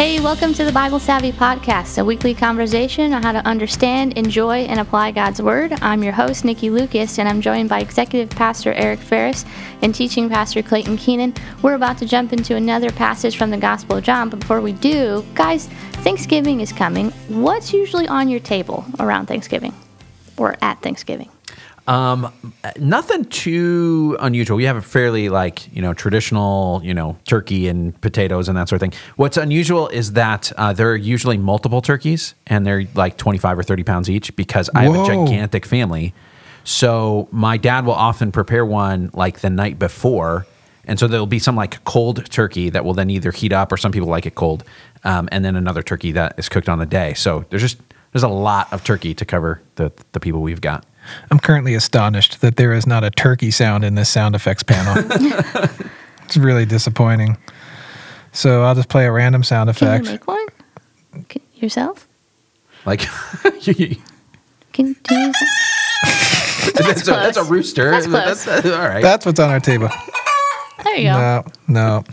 Hey, 0.00 0.18
welcome 0.18 0.54
to 0.54 0.64
the 0.64 0.72
Bible 0.72 0.98
Savvy 0.98 1.30
Podcast, 1.30 1.98
a 1.98 2.04
weekly 2.06 2.32
conversation 2.32 3.12
on 3.12 3.22
how 3.22 3.32
to 3.32 3.46
understand, 3.46 4.16
enjoy, 4.16 4.60
and 4.60 4.80
apply 4.80 5.10
God's 5.10 5.42
Word. 5.42 5.74
I'm 5.82 6.02
your 6.02 6.14
host, 6.14 6.42
Nikki 6.42 6.70
Lucas, 6.70 7.18
and 7.18 7.28
I'm 7.28 7.42
joined 7.42 7.68
by 7.68 7.80
Executive 7.80 8.30
Pastor 8.30 8.72
Eric 8.72 9.00
Ferris 9.00 9.44
and 9.82 9.94
Teaching 9.94 10.30
Pastor 10.30 10.62
Clayton 10.62 10.96
Keenan. 10.96 11.34
We're 11.60 11.74
about 11.74 11.98
to 11.98 12.06
jump 12.06 12.32
into 12.32 12.56
another 12.56 12.90
passage 12.90 13.36
from 13.36 13.50
the 13.50 13.58
Gospel 13.58 13.98
of 13.98 14.04
John, 14.04 14.30
but 14.30 14.40
before 14.40 14.62
we 14.62 14.72
do, 14.72 15.22
guys, 15.34 15.66
Thanksgiving 15.66 16.60
is 16.60 16.72
coming. 16.72 17.10
What's 17.28 17.74
usually 17.74 18.08
on 18.08 18.30
your 18.30 18.40
table 18.40 18.86
around 19.00 19.26
Thanksgiving 19.26 19.74
or 20.38 20.56
at 20.62 20.80
Thanksgiving? 20.80 21.28
Um, 21.86 22.32
nothing 22.78 23.24
too 23.24 24.16
unusual. 24.20 24.56
We 24.56 24.64
have 24.64 24.76
a 24.76 24.82
fairly 24.82 25.28
like 25.28 25.72
you 25.74 25.82
know 25.82 25.94
traditional 25.94 26.80
you 26.84 26.94
know 26.94 27.16
turkey 27.24 27.68
and 27.68 27.98
potatoes 28.00 28.48
and 28.48 28.56
that 28.56 28.68
sort 28.68 28.82
of 28.82 28.90
thing. 28.90 29.00
What's 29.16 29.36
unusual 29.36 29.88
is 29.88 30.12
that 30.12 30.52
uh, 30.56 30.72
there 30.72 30.90
are 30.90 30.96
usually 30.96 31.38
multiple 31.38 31.82
turkeys 31.82 32.34
and 32.46 32.66
they're 32.66 32.84
like 32.94 33.16
twenty 33.16 33.38
five 33.38 33.58
or 33.58 33.62
thirty 33.62 33.82
pounds 33.82 34.08
each 34.08 34.34
because 34.36 34.70
I 34.74 34.84
have 34.84 34.94
a 34.94 35.06
gigantic 35.06 35.66
family. 35.66 36.14
So 36.64 37.28
my 37.32 37.56
dad 37.56 37.86
will 37.86 37.94
often 37.94 38.30
prepare 38.32 38.64
one 38.64 39.10
like 39.14 39.40
the 39.40 39.50
night 39.50 39.78
before, 39.78 40.46
and 40.84 40.98
so 40.98 41.08
there'll 41.08 41.26
be 41.26 41.38
some 41.38 41.56
like 41.56 41.82
cold 41.84 42.30
turkey 42.30 42.70
that 42.70 42.84
will 42.84 42.94
then 42.94 43.10
either 43.10 43.32
heat 43.32 43.52
up 43.52 43.72
or 43.72 43.76
some 43.76 43.92
people 43.92 44.08
like 44.08 44.26
it 44.26 44.34
cold, 44.34 44.62
um, 45.02 45.28
and 45.32 45.44
then 45.44 45.56
another 45.56 45.82
turkey 45.82 46.12
that 46.12 46.38
is 46.38 46.48
cooked 46.48 46.68
on 46.68 46.78
the 46.78 46.86
day. 46.86 47.14
So 47.14 47.46
there's 47.48 47.62
just 47.62 47.78
there's 48.12 48.22
a 48.22 48.28
lot 48.28 48.72
of 48.72 48.84
turkey 48.84 49.14
to 49.14 49.24
cover 49.24 49.62
the 49.76 49.90
the 50.12 50.20
people 50.20 50.42
we've 50.42 50.60
got. 50.60 50.84
I'm 51.30 51.38
currently 51.38 51.74
astonished 51.74 52.40
that 52.40 52.56
there 52.56 52.72
is 52.72 52.86
not 52.86 53.04
a 53.04 53.10
turkey 53.10 53.50
sound 53.50 53.84
in 53.84 53.94
this 53.94 54.08
sound 54.08 54.34
effects 54.34 54.62
panel. 54.62 54.94
it's 56.24 56.36
really 56.36 56.64
disappointing. 56.66 57.36
So 58.32 58.62
I'll 58.62 58.74
just 58.74 58.88
play 58.88 59.06
a 59.06 59.12
random 59.12 59.42
sound 59.42 59.74
Can 59.74 59.88
effect. 59.88 60.04
you 60.06 60.12
make 60.12 60.26
one 60.26 60.46
Can- 61.28 61.42
yourself? 61.56 62.06
Like 62.86 63.00
Can 63.42 63.54
you 64.86 64.94
do 65.02 65.14
yourself? 65.14 65.36
that's, 66.74 67.02
a, 67.02 67.10
that's 67.10 67.36
a 67.36 67.40
close. 67.40 67.50
rooster. 67.50 67.90
That's 67.90 68.06
close. 68.06 68.48
all 68.66 68.78
right. 68.88 69.02
That's 69.02 69.26
what's 69.26 69.40
on 69.40 69.50
our 69.50 69.60
table. 69.60 69.88
There 70.84 70.96
you 70.96 71.04
go. 71.10 71.44
No, 71.68 72.04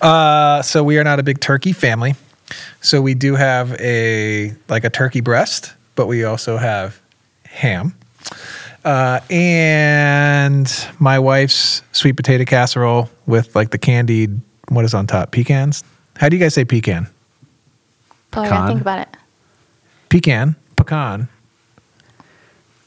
no. 0.00 0.06
Uh, 0.08 0.62
so 0.62 0.82
we 0.82 0.98
are 0.98 1.04
not 1.04 1.20
a 1.20 1.22
big 1.22 1.40
turkey 1.40 1.72
family. 1.72 2.14
So 2.80 3.00
we 3.00 3.14
do 3.14 3.34
have 3.36 3.72
a 3.80 4.54
like 4.68 4.84
a 4.84 4.90
turkey 4.90 5.20
breast, 5.20 5.74
but 5.94 6.06
we 6.06 6.24
also 6.24 6.56
have 6.56 7.00
ham. 7.44 7.94
Uh, 8.84 9.20
and 9.30 10.88
my 11.00 11.18
wife's 11.18 11.82
sweet 11.92 12.12
potato 12.16 12.44
casserole 12.44 13.10
with 13.26 13.54
like 13.56 13.70
the 13.70 13.78
candied 13.78 14.40
what 14.68 14.84
is 14.84 14.94
on 14.94 15.06
top? 15.06 15.32
Pecans. 15.32 15.82
How 16.16 16.28
do 16.28 16.36
you 16.36 16.42
guys 16.42 16.54
say 16.54 16.64
pecan? 16.64 17.08
Boy, 18.30 18.42
I 18.42 18.48
gotta 18.48 18.50
Pecan. 18.50 18.68
think 18.68 18.80
about 18.80 18.98
it. 19.00 19.08
Pecan, 20.08 20.56
pecan, 20.76 21.28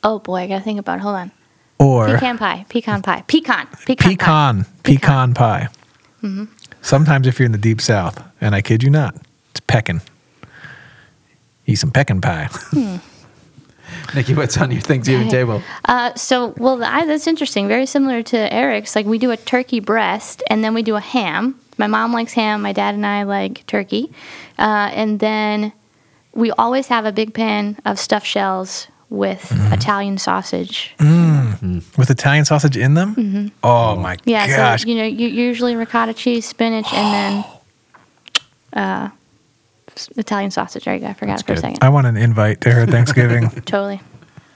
Oh 0.04 0.20
boy, 0.20 0.36
I 0.42 0.48
gotta 0.48 0.64
think 0.64 0.80
about 0.80 1.00
it. 1.00 1.02
Hold 1.02 1.16
on. 1.16 1.32
or 1.80 2.06
Pecan 2.08 2.38
pie. 2.38 2.66
Pecan 2.70 3.02
pie. 3.02 3.24
Pecan. 3.28 3.68
Pecan. 3.86 4.08
pecan, 4.08 4.64
pie. 4.64 4.70
pecan, 4.84 5.34
pie. 5.34 5.68
Sometimes 6.82 7.28
if 7.28 7.40
you're 7.40 7.46
in 7.46 7.52
the 7.52 7.58
deep 7.58 7.82
south, 7.82 8.22
and 8.42 8.56
I 8.56 8.62
kid 8.62 8.84
you 8.84 8.90
not, 8.90 9.16
it's 9.52 9.60
peckin. 9.62 10.02
Eat 11.66 11.76
some 11.76 11.92
pecan 11.92 12.22
pie. 12.22 12.50
Nikki, 14.16 14.34
what's 14.34 14.58
on 14.58 14.72
your 14.72 14.82
Thanksgiving 14.82 15.26
Hey. 15.26 15.32
table? 15.32 15.62
Uh, 15.86 16.14
so, 16.16 16.54
well, 16.58 16.84
I, 16.84 17.06
that's 17.06 17.28
interesting. 17.28 17.68
Very 17.68 17.86
similar 17.86 18.24
to 18.24 18.54
Eric's. 18.54 18.96
Like, 18.96 19.06
we 19.06 19.18
do 19.18 19.32
a 19.32 19.38
turkey 19.38 19.80
breast 19.80 20.42
and 20.50 20.64
then 20.64 20.74
we 20.74 20.82
do 20.84 20.96
a 20.96 21.02
ham. 21.02 21.60
My 21.78 21.88
mom 21.88 22.12
likes 22.14 22.34
ham. 22.34 22.62
My 22.62 22.74
dad 22.74 22.94
and 22.96 23.06
I 23.06 23.24
like 23.24 23.66
turkey. 23.68 24.12
Uh, 24.58 24.90
and 24.94 25.20
then 25.20 25.72
we 26.34 26.52
always 26.52 26.88
have 26.88 27.06
a 27.06 27.12
big 27.12 27.34
pan 27.34 27.78
of 27.86 28.00
stuffed 28.00 28.28
shells 28.28 28.88
with 29.10 29.42
Mm-hmm. 29.50 29.74
Italian 29.74 30.18
sausage. 30.20 30.94
With 31.00 32.10
Italian 32.12 32.46
sausage 32.46 32.78
in 32.78 32.94
them? 32.94 33.52
Oh 33.64 33.96
my 33.96 34.16
Mm-hmm. 34.18 34.30
Yeah, 34.30 34.76
so, 34.76 34.88
you 34.88 34.96
know, 34.96 35.04
you, 35.06 35.28
usually 35.28 35.76
ricotta 35.76 36.14
cheese, 36.14 36.46
spinach, 36.48 36.94
and 36.94 37.14
then 37.14 37.46
uh, 38.74 39.10
s- 39.10 39.19
Italian 40.18 40.52
sausage. 40.52 40.86
There 40.86 40.94
you 40.96 41.02
go. 41.02 41.08
I 41.08 41.14
forgot 41.14 41.40
it 41.42 41.46
for 41.46 41.54
a 41.54 41.58
second. 41.58 41.80
I 41.82 41.90
want 41.90 42.08
an 42.08 42.18
invite 42.18 42.62
to 42.62 42.72
her 42.72 42.86
Thanksgiving. 42.86 43.50
Totally. 43.66 44.02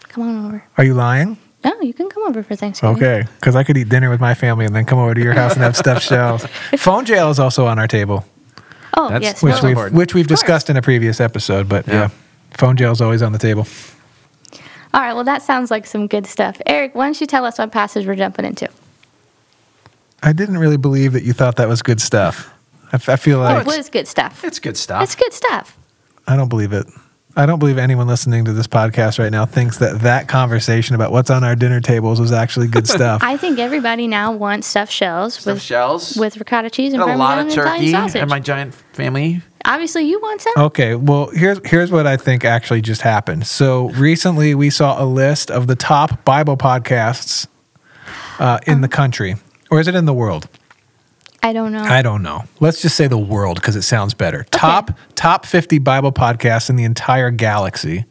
Come 0.10 0.24
on 0.24 0.46
over. 0.46 0.64
Are 0.78 0.84
you 0.84 0.94
lying? 0.94 1.38
No, 1.66 1.80
you 1.82 1.94
can 1.94 2.10
come 2.10 2.24
over 2.24 2.44
for 2.44 2.56
Thanksgiving. 2.56 2.96
Okay, 2.98 3.24
because 3.40 3.56
I 3.56 3.64
could 3.64 3.78
eat 3.78 3.88
dinner 3.90 4.10
with 4.10 4.20
my 4.20 4.34
family 4.34 4.66
and 4.66 4.76
then 4.76 4.86
come 4.86 5.00
over 5.00 5.14
to 5.14 5.22
your 5.22 5.34
house 5.34 5.54
and 5.54 5.64
have 5.64 5.78
stuffed 5.78 6.04
shells. 6.08 6.46
Phone 6.78 7.06
jail 7.06 7.30
is 7.30 7.40
also 7.40 7.66
on 7.68 7.80
our 7.80 7.88
table, 7.88 8.26
Oh, 8.98 9.08
That's- 9.10 9.22
yes. 9.24 9.42
which 9.44 9.54
well, 9.54 9.62
we've 9.64 9.72
important. 9.72 9.96
which 9.98 10.14
we've 10.14 10.28
discussed 10.28 10.70
in 10.70 10.78
a 10.78 10.82
previous 10.82 11.20
episode. 11.22 11.70
But 11.70 11.88
yeah, 11.88 11.94
Yeah. 11.94 12.10
phone 12.52 12.76
jail 12.76 12.92
is 12.92 13.00
always 13.02 13.22
on 13.22 13.32
the 13.32 13.40
table. 13.40 13.66
All 14.94 15.02
right, 15.02 15.14
well, 15.14 15.24
that 15.24 15.42
sounds 15.42 15.72
like 15.72 15.88
some 15.88 16.06
good 16.06 16.28
stuff. 16.28 16.62
Eric, 16.68 16.94
why 16.94 17.06
don't 17.06 17.20
you 17.20 17.26
tell 17.26 17.46
us 17.46 17.58
what 17.58 17.72
passage 17.72 18.06
we're 18.06 18.16
jumping 18.16 18.46
into? 18.46 18.70
I 20.22 20.34
didn't 20.34 20.58
really 20.58 20.78
believe 20.78 21.14
that 21.14 21.24
you 21.24 21.34
thought 21.34 21.56
that 21.56 21.68
was 21.68 21.82
good 21.82 22.00
stuff. 22.00 22.53
I, 22.94 22.96
f- 22.96 23.09
I 23.09 23.16
feel 23.18 23.40
Oh, 23.40 23.44
like 23.44 23.62
it 23.62 23.66
was 23.66 23.90
good 23.90 24.08
stuff. 24.08 24.44
It's 24.46 24.59
good 24.59 24.78
stuff. 24.78 25.04
It's 25.04 25.16
good 25.16 25.34
stuff. 25.34 25.78
I 26.28 26.38
don't 26.38 26.48
believe 26.50 26.72
it. 26.72 26.86
I 27.36 27.48
don't 27.48 27.58
believe 27.58 27.80
anyone 27.80 28.06
listening 28.08 28.46
to 28.46 28.54
this 28.54 28.68
podcast 28.68 29.18
right 29.18 29.31
now 29.31 29.48
thinks 29.48 29.80
that 29.80 30.02
that 30.02 30.28
conversation 30.28 30.94
about 30.94 31.12
what's 31.12 31.31
on 31.31 31.44
our 31.44 31.56
dinner 31.56 31.81
tables 31.81 32.22
was 32.22 32.31
actually 32.31 32.68
good 32.68 32.88
stuff. 32.98 33.24
I 33.24 33.38
think 33.38 33.58
everybody 33.58 34.06
now 34.08 34.31
wants 34.31 34.68
stuffed 34.68 34.92
shells 34.92 35.34
Stuffed 35.34 35.56
with 35.56 35.62
shells. 35.64 36.16
with 36.16 36.38
ricotta 36.38 36.70
cheese 36.70 36.94
and 36.94 37.02
Got 37.02 37.09
a 37.16 37.18
lot 37.18 37.38
Parmesan 37.38 37.40
of 37.40 37.42
and 37.42 37.52
Italian 37.66 37.81
turkey 37.81 37.92
sausage. 38.08 38.22
and 38.22 38.30
my 38.30 38.40
giant 38.40 38.76
family. 38.94 39.42
Obviously, 39.66 40.04
you 40.04 40.20
want 40.22 40.42
some. 40.42 40.54
Okay, 40.58 40.94
well, 40.94 41.30
here's 41.34 41.60
here's 41.68 41.90
what 41.90 42.06
I 42.06 42.18
think 42.18 42.46
actually 42.46 42.81
just 42.81 43.02
happened. 43.02 43.48
So 43.48 43.90
recently, 43.92 44.54
we 44.54 44.70
saw 44.70 45.02
a 45.02 45.06
list 45.06 45.50
of 45.50 45.66
the 45.66 45.75
top 45.75 46.24
Bible 46.25 46.56
podcasts 46.58 47.48
uh, 48.40 48.60
in 48.68 48.81
the 48.81 48.88
country, 48.90 49.36
or 49.72 49.80
is 49.80 49.88
it 49.88 49.96
in 49.96 50.06
the 50.06 50.14
world? 50.14 50.48
I 51.44 51.52
don't 51.52 51.74
know. 51.74 51.84
I 51.84 52.02
don't 52.02 52.24
know. 52.24 52.46
Let's 52.62 52.81
just 52.81 52.96
say 52.96 53.08
the 53.08 53.18
world 53.18 53.58
because 53.58 53.76
it 53.76 53.81
sounds 53.81 54.14
better. 54.14 54.46
Top 54.52 54.92
top 55.16 55.46
fifty 55.46 55.78
Bible 55.78 56.14
podcasts 56.14 56.70
in 56.70 56.78
the 56.78 56.86
entire 56.86 57.31
galaxy, 57.31 58.06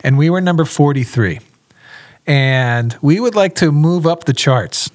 and 0.00 0.18
we 0.18 0.30
were 0.30 0.40
number 0.40 0.64
forty 0.64 1.04
three, 1.04 1.38
and 2.26 2.96
we 3.00 3.20
would 3.20 3.36
like 3.36 3.54
to 3.56 3.70
move 3.70 4.04
up 4.04 4.24
the 4.24 4.32
charts 4.32 4.90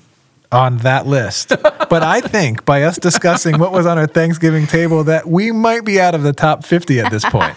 on 0.51 0.79
that 0.79 1.07
list. 1.07 1.49
but 1.89 2.03
I 2.03 2.19
think 2.19 2.65
by 2.65 2.83
us 2.83 2.97
discussing 2.97 3.57
what 3.57 3.71
was 3.71 3.85
on 3.85 3.97
our 3.97 4.07
Thanksgiving 4.07 4.67
table, 4.67 5.05
that 5.05 5.27
we 5.27 5.53
might 5.53 5.85
be 5.85 5.97
out 5.97 6.13
of 6.13 6.23
the 6.23 6.33
top 6.33 6.65
fifty 6.65 6.99
at 6.99 7.09
this 7.09 7.23
point. 7.23 7.55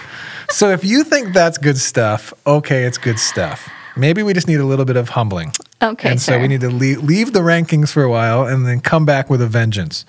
so 0.50 0.70
if 0.70 0.84
you 0.84 1.02
think 1.02 1.34
that's 1.34 1.58
good 1.58 1.76
stuff, 1.76 2.32
okay, 2.46 2.84
it's 2.84 2.98
good 2.98 3.18
stuff. 3.18 3.68
Maybe 3.96 4.22
we 4.22 4.32
just 4.32 4.46
need 4.46 4.60
a 4.60 4.64
little 4.64 4.84
bit 4.84 4.96
of 4.96 5.08
humbling. 5.08 5.50
Okay, 5.82 6.10
and 6.10 6.20
so 6.20 6.38
we 6.38 6.48
need 6.48 6.60
to 6.60 6.70
leave, 6.70 7.02
leave 7.02 7.32
the 7.32 7.40
rankings 7.40 7.90
for 7.90 8.02
a 8.02 8.10
while 8.10 8.46
and 8.46 8.66
then 8.66 8.80
come 8.80 9.04
back 9.04 9.30
with 9.30 9.42
a 9.42 9.46
vengeance. 9.46 10.04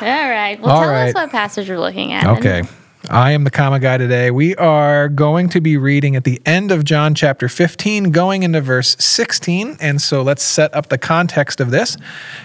All 0.00 0.06
right. 0.06 0.58
Well, 0.60 0.70
All 0.70 0.82
tell 0.82 0.90
right. 0.90 1.08
us 1.08 1.14
what 1.14 1.30
passage 1.30 1.68
we're 1.68 1.78
looking 1.78 2.12
at. 2.12 2.26
Okay. 2.38 2.62
I 3.08 3.32
am 3.32 3.44
the 3.44 3.50
comma 3.50 3.80
guy 3.80 3.96
today. 3.96 4.30
We 4.30 4.54
are 4.56 5.08
going 5.08 5.48
to 5.50 5.60
be 5.60 5.78
reading 5.78 6.16
at 6.16 6.24
the 6.24 6.40
end 6.44 6.70
of 6.70 6.84
John 6.84 7.14
chapter 7.14 7.48
15, 7.48 8.10
going 8.10 8.42
into 8.42 8.60
verse 8.60 8.94
16. 8.98 9.78
And 9.80 10.02
so 10.02 10.20
let's 10.22 10.42
set 10.42 10.74
up 10.74 10.88
the 10.88 10.98
context 10.98 11.60
of 11.60 11.70
this. 11.70 11.96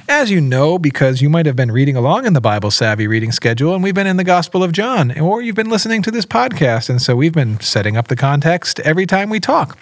As 0.07 0.31
you 0.31 0.39
know, 0.39 0.79
because 0.79 1.21
you 1.21 1.29
might 1.29 1.45
have 1.45 1.57
been 1.57 1.71
reading 1.71 1.97
along 1.97 2.25
in 2.25 2.33
the 2.33 2.41
Bible 2.41 2.71
Savvy 2.71 3.05
reading 3.05 3.33
schedule, 3.33 3.73
and 3.73 3.83
we've 3.83 3.93
been 3.93 4.07
in 4.07 4.17
the 4.17 4.23
Gospel 4.23 4.63
of 4.63 4.71
John, 4.71 5.17
or 5.19 5.41
you've 5.41 5.55
been 5.55 5.69
listening 5.69 6.01
to 6.03 6.11
this 6.11 6.25
podcast. 6.25 6.89
And 6.89 7.01
so 7.01 7.17
we've 7.17 7.33
been 7.33 7.59
setting 7.59 7.97
up 7.97 8.07
the 8.07 8.15
context 8.15 8.79
every 8.79 9.05
time 9.05 9.29
we 9.29 9.41
talk. 9.41 9.77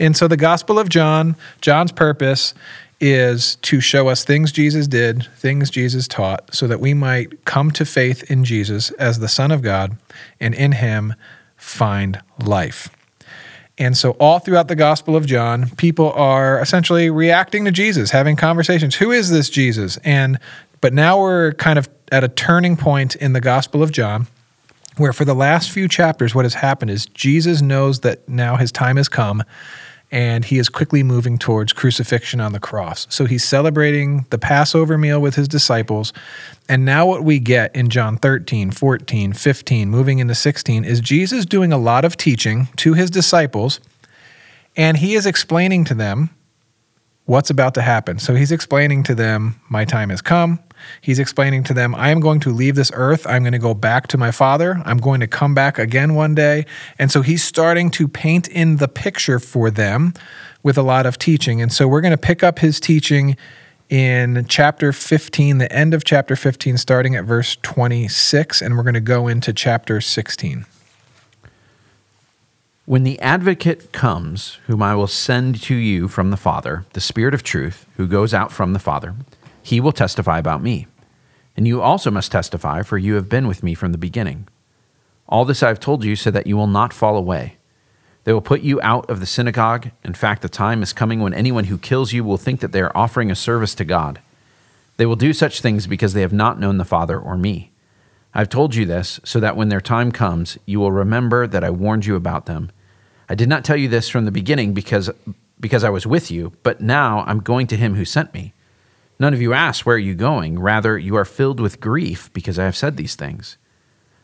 And 0.00 0.16
so 0.16 0.26
the 0.26 0.36
Gospel 0.36 0.78
of 0.78 0.88
John, 0.88 1.36
John's 1.60 1.92
purpose 1.92 2.54
is 3.00 3.56
to 3.56 3.80
show 3.80 4.08
us 4.08 4.24
things 4.24 4.50
Jesus 4.50 4.88
did, 4.88 5.28
things 5.36 5.70
Jesus 5.70 6.08
taught, 6.08 6.54
so 6.54 6.66
that 6.66 6.80
we 6.80 6.94
might 6.94 7.44
come 7.44 7.70
to 7.72 7.84
faith 7.84 8.30
in 8.30 8.44
Jesus 8.44 8.90
as 8.92 9.18
the 9.18 9.28
Son 9.28 9.50
of 9.50 9.62
God 9.62 9.96
and 10.40 10.54
in 10.54 10.72
him 10.72 11.14
find 11.56 12.20
life. 12.42 12.88
And 13.78 13.96
so, 13.96 14.12
all 14.12 14.38
throughout 14.38 14.68
the 14.68 14.76
Gospel 14.76 15.16
of 15.16 15.26
John, 15.26 15.70
people 15.76 16.12
are 16.12 16.60
essentially 16.60 17.08
reacting 17.08 17.64
to 17.66 17.70
Jesus, 17.70 18.10
having 18.10 18.36
conversations. 18.36 18.96
Who 18.96 19.10
is 19.10 19.30
this 19.30 19.48
Jesus? 19.48 19.98
And 19.98 20.38
but 20.80 20.92
now 20.94 21.20
we're 21.20 21.52
kind 21.52 21.78
of 21.78 21.88
at 22.10 22.24
a 22.24 22.28
turning 22.28 22.76
point 22.76 23.16
in 23.16 23.34
the 23.34 23.40
Gospel 23.40 23.82
of 23.82 23.92
John 23.92 24.26
where 24.96 25.12
for 25.12 25.24
the 25.24 25.34
last 25.34 25.70
few 25.70 25.88
chapters, 25.88 26.34
what 26.34 26.44
has 26.44 26.54
happened 26.54 26.90
is 26.90 27.06
Jesus 27.06 27.62
knows 27.62 28.00
that 28.00 28.28
now 28.28 28.56
his 28.56 28.70
time 28.70 28.96
has 28.96 29.08
come 29.08 29.42
and 30.10 30.44
he 30.44 30.58
is 30.58 30.68
quickly 30.68 31.02
moving 31.02 31.38
towards 31.38 31.72
crucifixion 31.72 32.40
on 32.40 32.52
the 32.52 32.60
cross. 32.60 33.06
So 33.10 33.26
he's 33.26 33.44
celebrating 33.44 34.26
the 34.30 34.38
Passover 34.38 34.98
meal 34.98 35.20
with 35.20 35.36
his 35.36 35.46
disciples. 35.46 36.12
And 36.68 36.84
now, 36.84 37.06
what 37.06 37.24
we 37.24 37.38
get 37.38 37.74
in 37.74 37.90
John 37.90 38.16
13, 38.16 38.70
14, 38.70 39.32
15, 39.32 39.90
moving 39.90 40.18
into 40.18 40.34
16, 40.34 40.84
is 40.84 41.00
Jesus 41.00 41.44
doing 41.46 41.72
a 41.72 41.78
lot 41.78 42.04
of 42.04 42.16
teaching 42.16 42.68
to 42.76 42.94
his 42.94 43.10
disciples, 43.10 43.80
and 44.76 44.96
he 44.96 45.14
is 45.14 45.26
explaining 45.26 45.84
to 45.86 45.94
them 45.94 46.30
what's 47.26 47.50
about 47.50 47.74
to 47.74 47.82
happen. 47.82 48.18
So 48.18 48.34
he's 48.34 48.52
explaining 48.52 49.02
to 49.04 49.14
them, 49.14 49.60
My 49.68 49.84
time 49.84 50.10
has 50.10 50.20
come. 50.20 50.60
He's 51.00 51.18
explaining 51.18 51.64
to 51.64 51.74
them, 51.74 51.94
I 51.94 52.10
am 52.10 52.20
going 52.20 52.40
to 52.40 52.50
leave 52.50 52.74
this 52.74 52.90
earth. 52.94 53.26
I'm 53.26 53.42
going 53.42 53.52
to 53.52 53.58
go 53.58 53.74
back 53.74 54.06
to 54.08 54.18
my 54.18 54.30
father. 54.30 54.80
I'm 54.84 54.98
going 54.98 55.20
to 55.20 55.26
come 55.26 55.54
back 55.54 55.78
again 55.78 56.14
one 56.14 56.34
day. 56.34 56.66
And 56.98 57.10
so 57.10 57.22
he's 57.22 57.44
starting 57.44 57.90
to 57.92 58.08
paint 58.08 58.48
in 58.48 58.76
the 58.76 58.88
picture 58.88 59.38
for 59.38 59.70
them 59.70 60.14
with 60.62 60.78
a 60.78 60.82
lot 60.82 61.06
of 61.06 61.18
teaching. 61.18 61.60
And 61.60 61.72
so 61.72 61.86
we're 61.86 62.00
going 62.00 62.12
to 62.12 62.18
pick 62.18 62.42
up 62.42 62.58
his 62.58 62.80
teaching 62.80 63.36
in 63.88 64.46
chapter 64.48 64.92
15, 64.92 65.58
the 65.58 65.72
end 65.72 65.94
of 65.94 66.04
chapter 66.04 66.36
15, 66.36 66.76
starting 66.78 67.16
at 67.16 67.24
verse 67.24 67.56
26, 67.62 68.62
and 68.62 68.76
we're 68.76 68.84
going 68.84 68.94
to 68.94 69.00
go 69.00 69.26
into 69.26 69.52
chapter 69.52 70.00
16. 70.00 70.64
When 72.90 73.04
the 73.04 73.20
advocate 73.20 73.92
comes, 73.92 74.58
whom 74.66 74.82
I 74.82 74.96
will 74.96 75.06
send 75.06 75.62
to 75.62 75.76
you 75.76 76.08
from 76.08 76.30
the 76.30 76.36
Father, 76.36 76.86
the 76.92 77.00
Spirit 77.00 77.34
of 77.34 77.44
truth, 77.44 77.86
who 77.96 78.08
goes 78.08 78.34
out 78.34 78.50
from 78.50 78.72
the 78.72 78.80
Father, 78.80 79.14
he 79.62 79.78
will 79.78 79.92
testify 79.92 80.40
about 80.40 80.60
me. 80.60 80.88
And 81.56 81.68
you 81.68 81.80
also 81.80 82.10
must 82.10 82.32
testify, 82.32 82.82
for 82.82 82.98
you 82.98 83.14
have 83.14 83.28
been 83.28 83.46
with 83.46 83.62
me 83.62 83.74
from 83.74 83.92
the 83.92 83.96
beginning. 83.96 84.48
All 85.28 85.44
this 85.44 85.62
I 85.62 85.68
have 85.68 85.78
told 85.78 86.02
you 86.02 86.16
so 86.16 86.32
that 86.32 86.48
you 86.48 86.56
will 86.56 86.66
not 86.66 86.92
fall 86.92 87.16
away. 87.16 87.58
They 88.24 88.32
will 88.32 88.40
put 88.40 88.62
you 88.62 88.80
out 88.82 89.08
of 89.08 89.20
the 89.20 89.24
synagogue. 89.24 89.92
In 90.02 90.14
fact, 90.14 90.42
the 90.42 90.48
time 90.48 90.82
is 90.82 90.92
coming 90.92 91.20
when 91.20 91.32
anyone 91.32 91.66
who 91.66 91.78
kills 91.78 92.12
you 92.12 92.24
will 92.24 92.38
think 92.38 92.58
that 92.58 92.72
they 92.72 92.80
are 92.80 92.96
offering 92.96 93.30
a 93.30 93.36
service 93.36 93.76
to 93.76 93.84
God. 93.84 94.18
They 94.96 95.06
will 95.06 95.14
do 95.14 95.32
such 95.32 95.60
things 95.60 95.86
because 95.86 96.12
they 96.12 96.22
have 96.22 96.32
not 96.32 96.58
known 96.58 96.78
the 96.78 96.84
Father 96.84 97.20
or 97.20 97.36
me. 97.36 97.70
I 98.34 98.40
have 98.40 98.48
told 98.48 98.74
you 98.74 98.84
this 98.84 99.20
so 99.22 99.38
that 99.38 99.54
when 99.54 99.68
their 99.68 99.80
time 99.80 100.10
comes, 100.10 100.58
you 100.66 100.80
will 100.80 100.90
remember 100.90 101.46
that 101.46 101.62
I 101.62 101.70
warned 101.70 102.04
you 102.04 102.16
about 102.16 102.46
them. 102.46 102.72
I 103.30 103.36
did 103.36 103.48
not 103.48 103.64
tell 103.64 103.76
you 103.76 103.86
this 103.86 104.08
from 104.08 104.24
the 104.24 104.32
beginning 104.32 104.74
because, 104.74 105.08
because 105.60 105.84
I 105.84 105.88
was 105.88 106.04
with 106.04 106.32
you, 106.32 106.52
but 106.64 106.80
now 106.80 107.20
I'm 107.28 107.38
going 107.38 107.68
to 107.68 107.76
him 107.76 107.94
who 107.94 108.04
sent 108.04 108.34
me. 108.34 108.54
None 109.20 109.32
of 109.32 109.40
you 109.40 109.52
ask, 109.52 109.86
Where 109.86 109.94
are 109.94 110.00
you 110.00 110.16
going? 110.16 110.58
Rather, 110.58 110.98
you 110.98 111.14
are 111.14 111.24
filled 111.24 111.60
with 111.60 111.80
grief 111.80 112.28
because 112.32 112.58
I 112.58 112.64
have 112.64 112.76
said 112.76 112.96
these 112.96 113.14
things. 113.14 113.56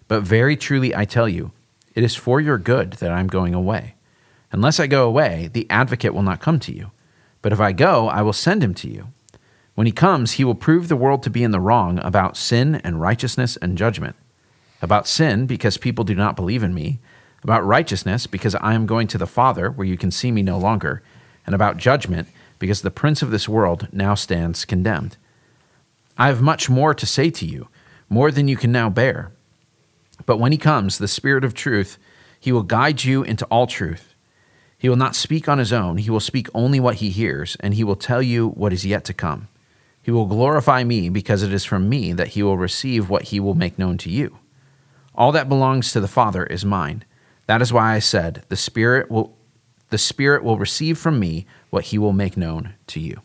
But 0.09 0.25
very 0.25 0.57
truly 0.57 0.93
I 0.93 1.05
tell 1.05 1.29
you, 1.29 1.53
it 1.95 2.03
is 2.03 2.17
for 2.17 2.41
your 2.41 2.59
good 2.59 2.95
that 2.95 3.13
I 3.13 3.21
am 3.21 3.29
going 3.29 3.55
away. 3.55 3.95
Unless 4.51 4.81
I 4.81 4.89
go 4.89 5.07
away, 5.07 5.51
the 5.53 5.71
advocate 5.71 6.13
will 6.13 6.23
not 6.23 6.41
come 6.41 6.59
to 6.61 6.73
you. 6.73 6.91
But 7.43 7.53
if 7.53 7.61
I 7.61 7.71
go, 7.71 8.09
I 8.09 8.23
will 8.23 8.33
send 8.33 8.65
him 8.65 8.75
to 8.75 8.91
you. 8.91 9.13
When 9.77 9.87
he 9.87 9.93
comes, 9.93 10.33
he 10.33 10.45
will 10.45 10.57
prove 10.57 10.89
the 10.89 10.97
world 10.97 11.23
to 11.23 11.31
be 11.31 11.45
in 11.45 11.53
the 11.53 11.61
wrong 11.61 12.01
about 12.01 12.37
sin 12.37 12.77
and 12.83 13.01
righteousness 13.01 13.57
and 13.59 13.79
judgment. 13.79 14.17
About 14.83 15.07
sin, 15.07 15.47
because 15.47 15.79
people 15.79 16.03
do 16.03 16.17
not 16.17 16.35
believe 16.35 16.65
in 16.65 16.75
me. 16.75 16.99
About 17.47 17.65
righteousness, 17.65 18.27
because 18.27 18.57
I 18.57 18.75
am 18.75 18.87
going 18.87 19.07
to 19.07 19.19
the 19.19 19.25
Father, 19.25 19.71
where 19.71 19.87
you 19.87 19.97
can 19.97 20.11
see 20.11 20.33
me 20.33 20.43
no 20.43 20.59
longer. 20.59 21.01
And 21.47 21.55
about 21.55 21.77
judgment, 21.77 22.27
because 22.59 22.83
the 22.83 22.91
prince 22.91 23.23
of 23.23 23.31
this 23.31 23.49
world 23.49 23.87
now 23.93 24.17
stands 24.17 24.65
condemned. 24.65 25.17
I 26.19 26.27
have 26.27 26.43
much 26.43 26.69
more 26.69 26.93
to 26.93 27.07
say 27.07 27.31
to 27.31 27.47
you, 27.47 27.69
more 28.09 28.33
than 28.33 28.49
you 28.49 28.57
can 28.57 28.73
now 28.73 28.91
bear. 28.91 29.31
But 30.27 30.39
when 30.41 30.51
he 30.51 30.59
comes, 30.59 30.99
the 30.99 31.07
Spirit 31.07 31.45
of 31.45 31.55
truth, 31.55 31.99
he 32.41 32.51
will 32.51 32.65
guide 32.65 33.05
you 33.05 33.23
into 33.23 33.45
all 33.45 33.69
truth. 33.69 34.13
He 34.77 34.89
will 34.89 34.97
not 34.97 35.15
speak 35.15 35.49
on 35.49 35.59
his 35.59 35.73
own, 35.73 35.99
he 35.99 36.11
will 36.11 36.19
speak 36.19 36.49
only 36.53 36.81
what 36.81 36.97
he 36.97 37.11
hears, 37.11 37.57
and 37.61 37.75
he 37.75 37.85
will 37.85 37.95
tell 37.95 38.23
you 38.23 38.49
what 38.49 38.73
is 38.73 38.85
yet 38.85 39.05
to 39.05 39.15
come. 39.15 39.47
He 40.03 40.11
will 40.11 40.27
glorify 40.27 40.83
me, 40.83 41.11
because 41.11 41.45
it 41.45 41.53
is 41.53 41.65
from 41.65 41.89
me 41.89 42.13
that 42.13 42.31
he 42.35 42.43
will 42.43 42.59
receive 42.59 43.09
what 43.09 43.27
he 43.31 43.39
will 43.39 43.55
make 43.55 43.79
known 43.79 43.99
to 43.99 44.11
you. 44.11 44.39
All 45.15 45.31
that 45.31 45.49
belongs 45.49 45.93
to 45.93 46.01
the 46.01 46.09
Father 46.09 46.45
is 46.45 46.65
mine. 46.65 47.05
That 47.47 47.63
is 47.63 47.73
why 47.73 47.95
I 47.95 47.99
said, 48.01 48.45
The 48.49 48.57
Spirit 48.57 49.11
will 49.11 49.37
the 49.91 49.99
Spirit 49.99 50.43
will 50.43 50.59
receive 50.59 50.99
from 50.99 51.21
me 51.21 51.47
what 51.71 51.85
he 51.85 51.99
will 51.99 52.13
make 52.13 52.37
known 52.37 52.75
to 52.89 53.01
you. 53.01 53.21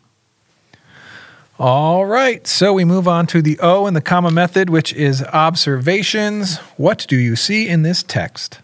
All 1.57 2.05
right, 2.05 2.45
so 2.47 2.73
we 2.73 2.85
move 2.85 3.07
on 3.07 3.27
to 3.27 3.41
the 3.41 3.59
O 3.59 3.85
in 3.85 3.93
the 3.93 4.01
comma 4.01 4.31
method, 4.31 4.69
which 4.69 4.93
is 4.93 5.23
observations. 5.23 6.57
What 6.77 7.05
do 7.07 7.17
you 7.17 7.35
see 7.35 7.67
in 7.67 7.83
this 7.83 8.03
text? 8.03 8.59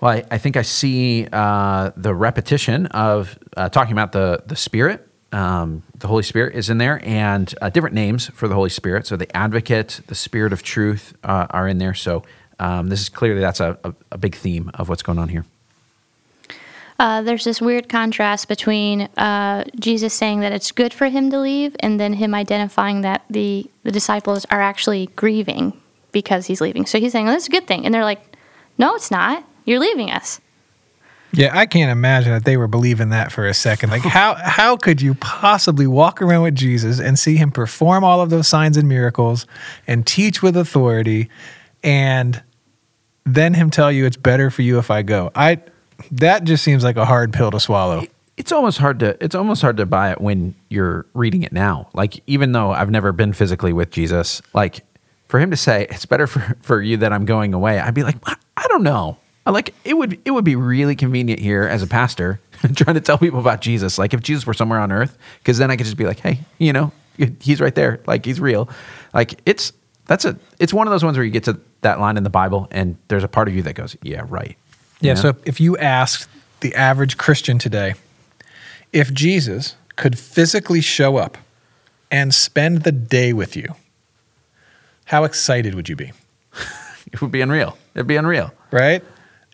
Well, 0.00 0.12
I, 0.12 0.24
I 0.30 0.38
think 0.38 0.56
I 0.56 0.62
see 0.62 1.26
uh, 1.32 1.90
the 1.96 2.14
repetition 2.14 2.86
of 2.86 3.38
uh, 3.56 3.68
talking 3.68 3.92
about 3.92 4.12
the, 4.12 4.42
the 4.46 4.56
Spirit. 4.56 5.06
Um, 5.32 5.82
the 5.96 6.06
Holy 6.06 6.22
Spirit 6.22 6.54
is 6.54 6.70
in 6.70 6.78
there, 6.78 7.00
and 7.02 7.54
uh, 7.60 7.70
different 7.70 7.94
names 7.94 8.28
for 8.28 8.46
the 8.46 8.54
Holy 8.54 8.70
Spirit. 8.70 9.06
So 9.06 9.16
the 9.16 9.34
Advocate, 9.36 10.00
the 10.06 10.14
Spirit 10.14 10.52
of 10.52 10.62
Truth 10.62 11.14
uh, 11.24 11.46
are 11.50 11.66
in 11.66 11.78
there. 11.78 11.94
So 11.94 12.24
um, 12.58 12.88
this 12.88 13.00
is 13.00 13.08
clearly 13.08 13.40
that's 13.40 13.60
a, 13.60 13.78
a, 13.84 13.94
a 14.12 14.18
big 14.18 14.34
theme 14.34 14.70
of 14.74 14.88
what's 14.88 15.02
going 15.02 15.18
on 15.18 15.28
here 15.28 15.44
uh, 16.98 17.22
there's 17.22 17.44
this 17.44 17.60
weird 17.60 17.88
contrast 17.88 18.48
between 18.48 19.02
uh, 19.16 19.62
Jesus 19.78 20.12
saying 20.12 20.40
that 20.40 20.50
it's 20.50 20.72
good 20.72 20.92
for 20.92 21.06
him 21.06 21.30
to 21.30 21.38
leave 21.38 21.76
and 21.78 22.00
then 22.00 22.12
him 22.12 22.34
identifying 22.34 23.02
that 23.02 23.22
the, 23.30 23.70
the 23.84 23.92
disciples 23.92 24.44
are 24.50 24.60
actually 24.60 25.06
grieving 25.14 25.72
because 26.10 26.46
he's 26.46 26.60
leaving. 26.60 26.86
So 26.86 26.98
he's 26.98 27.12
saying, 27.12 27.26
well, 27.26 27.34
that's 27.34 27.46
a 27.46 27.52
good 27.52 27.68
thing. 27.68 27.84
And 27.84 27.94
they're 27.94 28.04
like, 28.04 28.36
no, 28.78 28.96
it's 28.96 29.12
not. 29.12 29.44
You're 29.64 29.78
leaving 29.78 30.10
us. 30.10 30.40
Yeah, 31.32 31.56
I 31.56 31.66
can't 31.66 31.92
imagine 31.92 32.32
that 32.32 32.44
they 32.44 32.56
were 32.56 32.66
believing 32.66 33.10
that 33.10 33.30
for 33.30 33.46
a 33.46 33.52
second. 33.52 33.90
Like 33.90 34.00
how 34.00 34.34
how 34.34 34.78
could 34.78 35.02
you 35.02 35.12
possibly 35.14 35.86
walk 35.86 36.22
around 36.22 36.42
with 36.42 36.54
Jesus 36.54 36.98
and 36.98 37.18
see 37.18 37.36
him 37.36 37.50
perform 37.50 38.02
all 38.02 38.22
of 38.22 38.30
those 38.30 38.48
signs 38.48 38.78
and 38.78 38.88
miracles 38.88 39.44
and 39.86 40.06
teach 40.06 40.42
with 40.42 40.56
authority 40.56 41.28
and 41.84 42.42
then 43.34 43.54
him 43.54 43.70
tell 43.70 43.90
you 43.90 44.06
it's 44.06 44.16
better 44.16 44.50
for 44.50 44.62
you 44.62 44.78
if 44.78 44.90
I 44.90 45.02
go? 45.02 45.30
I 45.34 45.60
that 46.12 46.44
just 46.44 46.62
seems 46.62 46.84
like 46.84 46.96
a 46.96 47.04
hard 47.04 47.32
pill 47.32 47.50
to 47.50 47.60
swallow. 47.60 48.04
It's 48.36 48.52
almost 48.52 48.78
hard 48.78 49.00
to 49.00 49.22
it's 49.22 49.34
almost 49.34 49.62
hard 49.62 49.76
to 49.78 49.86
buy 49.86 50.12
it 50.12 50.20
when 50.20 50.54
you're 50.68 51.06
reading 51.14 51.42
it 51.42 51.52
now. 51.52 51.88
Like 51.92 52.22
even 52.26 52.52
though 52.52 52.70
I've 52.70 52.90
never 52.90 53.12
been 53.12 53.32
physically 53.32 53.72
with 53.72 53.90
Jesus, 53.90 54.40
like 54.54 54.84
for 55.28 55.40
him 55.40 55.50
to 55.50 55.56
say 55.56 55.86
it's 55.90 56.06
better 56.06 56.26
for, 56.26 56.56
for 56.62 56.80
you 56.80 56.96
that 56.98 57.12
I'm 57.12 57.24
going 57.24 57.52
away, 57.52 57.78
I'd 57.78 57.94
be 57.94 58.02
like, 58.02 58.16
I 58.26 58.66
don't 58.68 58.82
know. 58.82 59.18
I 59.44 59.50
like 59.50 59.74
it 59.84 59.94
would 59.94 60.20
it 60.24 60.30
would 60.30 60.44
be 60.44 60.56
really 60.56 60.94
convenient 60.94 61.40
here 61.40 61.64
as 61.64 61.82
a 61.82 61.86
pastor 61.86 62.40
trying 62.76 62.94
to 62.94 63.00
tell 63.00 63.18
people 63.18 63.40
about 63.40 63.60
Jesus. 63.60 63.98
Like 63.98 64.14
if 64.14 64.20
Jesus 64.20 64.46
were 64.46 64.54
somewhere 64.54 64.78
on 64.78 64.92
earth, 64.92 65.16
because 65.38 65.58
then 65.58 65.70
I 65.70 65.76
could 65.76 65.86
just 65.86 65.96
be 65.96 66.04
like, 66.04 66.20
hey, 66.20 66.40
you 66.58 66.72
know, 66.72 66.92
he's 67.40 67.60
right 67.60 67.74
there. 67.74 68.00
Like 68.06 68.24
he's 68.24 68.40
real. 68.40 68.68
Like 69.14 69.40
it's 69.46 69.72
that's 70.08 70.24
a 70.24 70.36
it's 70.58 70.74
one 70.74 70.88
of 70.88 70.90
those 70.90 71.04
ones 71.04 71.16
where 71.16 71.24
you 71.24 71.30
get 71.30 71.44
to 71.44 71.60
that 71.82 72.00
line 72.00 72.16
in 72.16 72.24
the 72.24 72.30
Bible 72.30 72.66
and 72.72 72.96
there's 73.06 73.22
a 73.22 73.28
part 73.28 73.46
of 73.46 73.54
you 73.54 73.62
that 73.62 73.74
goes, 73.74 73.96
yeah, 74.02 74.24
right. 74.28 74.56
Yeah. 75.00 75.14
So 75.14 75.36
if 75.44 75.60
you 75.60 75.76
ask 75.76 76.28
the 76.60 76.74
average 76.74 77.16
Christian 77.16 77.58
today, 77.58 77.94
if 78.92 79.12
Jesus 79.12 79.76
could 79.94 80.18
physically 80.18 80.80
show 80.80 81.16
up 81.18 81.38
and 82.10 82.34
spend 82.34 82.82
the 82.82 82.90
day 82.90 83.32
with 83.32 83.54
you, 83.54 83.76
how 85.04 85.22
excited 85.22 85.74
would 85.74 85.88
you 85.88 85.94
be? 85.94 86.12
it 87.12 87.20
would 87.20 87.30
be 87.30 87.42
unreal. 87.42 87.78
It'd 87.94 88.06
be 88.06 88.16
unreal. 88.16 88.52
Right? 88.72 89.04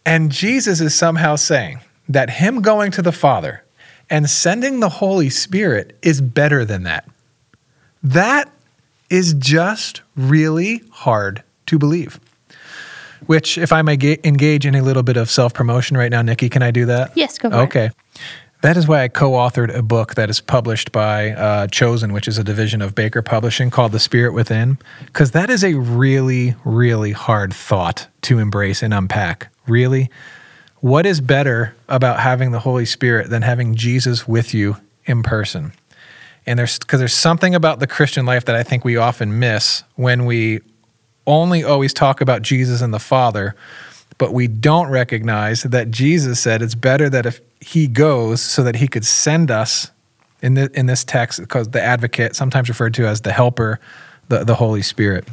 And 0.06 0.30
Jesus 0.30 0.80
is 0.80 0.94
somehow 0.94 1.36
saying 1.36 1.80
that 2.08 2.30
him 2.30 2.62
going 2.62 2.90
to 2.92 3.02
the 3.02 3.12
Father 3.12 3.64
and 4.08 4.30
sending 4.30 4.80
the 4.80 4.88
Holy 4.88 5.30
Spirit 5.30 5.98
is 6.02 6.20
better 6.20 6.64
than 6.64 6.84
that. 6.84 7.08
That 8.02 8.50
is 9.14 9.32
just 9.34 10.02
really 10.16 10.82
hard 10.90 11.44
to 11.66 11.78
believe. 11.78 12.18
Which, 13.26 13.56
if 13.56 13.72
I 13.72 13.80
may 13.80 13.96
ga- 13.96 14.18
engage 14.24 14.66
in 14.66 14.74
a 14.74 14.82
little 14.82 15.04
bit 15.04 15.16
of 15.16 15.30
self 15.30 15.54
promotion 15.54 15.96
right 15.96 16.10
now, 16.10 16.20
Nikki, 16.20 16.48
can 16.48 16.62
I 16.62 16.72
do 16.72 16.84
that? 16.86 17.12
Yes, 17.14 17.38
go 17.38 17.48
for 17.48 17.56
okay. 17.56 17.86
it. 17.86 17.92
That 18.62 18.76
is 18.76 18.88
why 18.88 19.04
I 19.04 19.08
co 19.08 19.30
authored 19.30 19.72
a 19.72 19.82
book 19.82 20.16
that 20.16 20.28
is 20.30 20.40
published 20.40 20.90
by 20.90 21.30
uh, 21.30 21.68
Chosen, 21.68 22.12
which 22.12 22.26
is 22.26 22.38
a 22.38 22.44
division 22.44 22.82
of 22.82 22.96
Baker 22.96 23.22
Publishing 23.22 23.70
called 23.70 23.92
The 23.92 24.00
Spirit 24.00 24.34
Within, 24.34 24.78
because 25.06 25.30
that 25.30 25.48
is 25.48 25.62
a 25.62 25.74
really, 25.74 26.56
really 26.64 27.12
hard 27.12 27.54
thought 27.54 28.08
to 28.22 28.40
embrace 28.40 28.82
and 28.82 28.92
unpack. 28.92 29.48
Really? 29.68 30.10
What 30.80 31.06
is 31.06 31.20
better 31.20 31.74
about 31.88 32.18
having 32.18 32.50
the 32.50 32.58
Holy 32.58 32.84
Spirit 32.84 33.30
than 33.30 33.42
having 33.42 33.76
Jesus 33.76 34.26
with 34.26 34.52
you 34.52 34.76
in 35.04 35.22
person? 35.22 35.72
And 36.46 36.58
there's 36.58 36.78
because 36.78 36.98
there's 36.98 37.14
something 37.14 37.54
about 37.54 37.80
the 37.80 37.86
Christian 37.86 38.26
life 38.26 38.44
that 38.44 38.56
I 38.56 38.62
think 38.62 38.84
we 38.84 38.96
often 38.96 39.38
miss 39.38 39.82
when 39.94 40.26
we 40.26 40.60
only 41.26 41.64
always 41.64 41.94
talk 41.94 42.20
about 42.20 42.42
Jesus 42.42 42.82
and 42.82 42.92
the 42.92 42.98
Father, 42.98 43.54
but 44.18 44.32
we 44.32 44.46
don't 44.46 44.88
recognize 44.88 45.62
that 45.62 45.90
Jesus 45.90 46.38
said 46.40 46.60
it's 46.60 46.74
better 46.74 47.08
that 47.08 47.24
if 47.24 47.40
he 47.60 47.86
goes 47.86 48.42
so 48.42 48.62
that 48.62 48.76
he 48.76 48.88
could 48.88 49.06
send 49.06 49.50
us 49.50 49.90
in, 50.42 50.54
the, 50.54 50.70
in 50.74 50.84
this 50.84 51.04
text, 51.04 51.40
because 51.40 51.70
the 51.70 51.82
advocate, 51.82 52.36
sometimes 52.36 52.68
referred 52.68 52.92
to 52.94 53.06
as 53.06 53.22
the 53.22 53.32
helper, 53.32 53.80
the, 54.28 54.44
the 54.44 54.54
Holy 54.54 54.82
Spirit. 54.82 55.26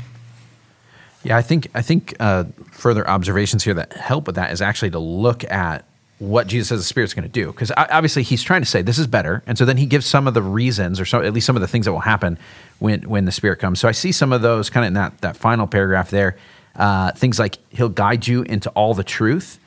Yeah, 1.24 1.38
I 1.38 1.42
think 1.42 1.68
I 1.76 1.82
think 1.82 2.16
uh, 2.20 2.46
further 2.72 3.08
observations 3.08 3.64
here 3.64 3.76
that 3.76 3.94
help 3.94 4.26
with 4.26 4.36
that 4.38 4.52
is 4.52 4.62
actually 4.62 4.92
to 4.92 5.00
look 5.00 5.44
at 5.52 5.86
what 6.22 6.46
Jesus 6.46 6.70
says 6.70 6.80
the 6.80 6.86
Spirit's 6.86 7.16
going 7.16 7.24
to 7.24 7.30
do. 7.30 7.48
Because 7.48 7.72
obviously 7.76 8.22
he's 8.22 8.44
trying 8.44 8.62
to 8.62 8.68
say 8.68 8.84
this 8.84 9.00
is 9.00 9.08
better, 9.08 9.42
and 9.48 9.58
so 9.58 9.66
then 9.66 9.78
he 9.78 9.88
gives 9.88 10.06
some 10.06 10.28
of 10.28 10.36
the 10.36 10.42
reasons, 10.42 11.00
or 11.00 11.06
some, 11.06 11.26
at 11.26 11.34
least 11.34 11.48
some 11.48 11.56
of 11.56 11.62
the 11.62 11.68
things 11.68 11.86
that 11.86 11.92
will 11.92 12.00
happen 12.00 12.38
when 12.80 13.02
when 13.10 13.26
the 13.26 13.32
Spirit 13.32 13.58
comes. 13.58 13.80
So 13.80 13.88
I 13.88 13.92
see 13.92 14.12
some 14.12 14.32
of 14.32 14.42
those 14.42 14.70
kind 14.70 14.86
of 14.86 14.90
in 14.90 14.94
that 14.94 15.18
that 15.22 15.36
final 15.36 15.66
paragraph 15.66 16.12
there. 16.12 16.38
Uh, 16.76 17.12
things 17.12 17.38
like 17.38 17.58
he'll 17.70 17.90
guide 17.90 18.28
you 18.28 18.44
into 18.44 18.70
all 18.72 18.94
the 18.94 19.04
truth. 19.04 19.60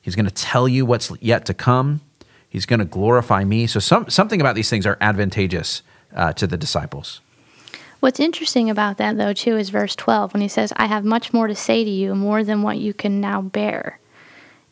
He's 0.00 0.16
going 0.16 0.26
to 0.26 0.34
tell 0.34 0.66
you 0.66 0.86
what's 0.86 1.12
yet 1.20 1.44
to 1.46 1.54
come. 1.54 2.00
He's 2.48 2.64
going 2.64 2.80
to 2.80 2.86
glorify 2.86 3.44
me. 3.44 3.66
So 3.66 3.78
some 3.78 4.08
something 4.08 4.40
about 4.40 4.54
these 4.54 4.70
things 4.70 4.86
are 4.86 4.96
advantageous 5.00 5.82
uh, 6.16 6.32
to 6.32 6.46
the 6.46 6.56
disciples. 6.56 7.20
What's 8.00 8.20
interesting 8.20 8.70
about 8.70 8.96
that, 8.98 9.16
though, 9.16 9.32
too, 9.32 9.56
is 9.56 9.70
verse 9.70 9.96
12 9.96 10.32
when 10.32 10.40
he 10.40 10.48
says, 10.48 10.72
I 10.76 10.86
have 10.86 11.04
much 11.04 11.32
more 11.32 11.48
to 11.48 11.54
say 11.56 11.82
to 11.82 11.90
you, 11.90 12.14
more 12.14 12.44
than 12.44 12.62
what 12.62 12.78
you 12.78 12.94
can 12.94 13.20
now 13.20 13.42
bear. 13.42 13.98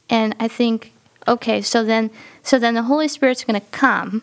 And 0.08 0.36
I 0.38 0.46
think, 0.46 0.92
okay, 1.28 1.62
so 1.62 1.84
then, 1.84 2.10
so 2.42 2.58
then 2.58 2.74
the 2.74 2.82
Holy 2.82 3.08
Spirit's 3.08 3.44
going 3.44 3.60
to 3.60 3.66
come 3.68 4.22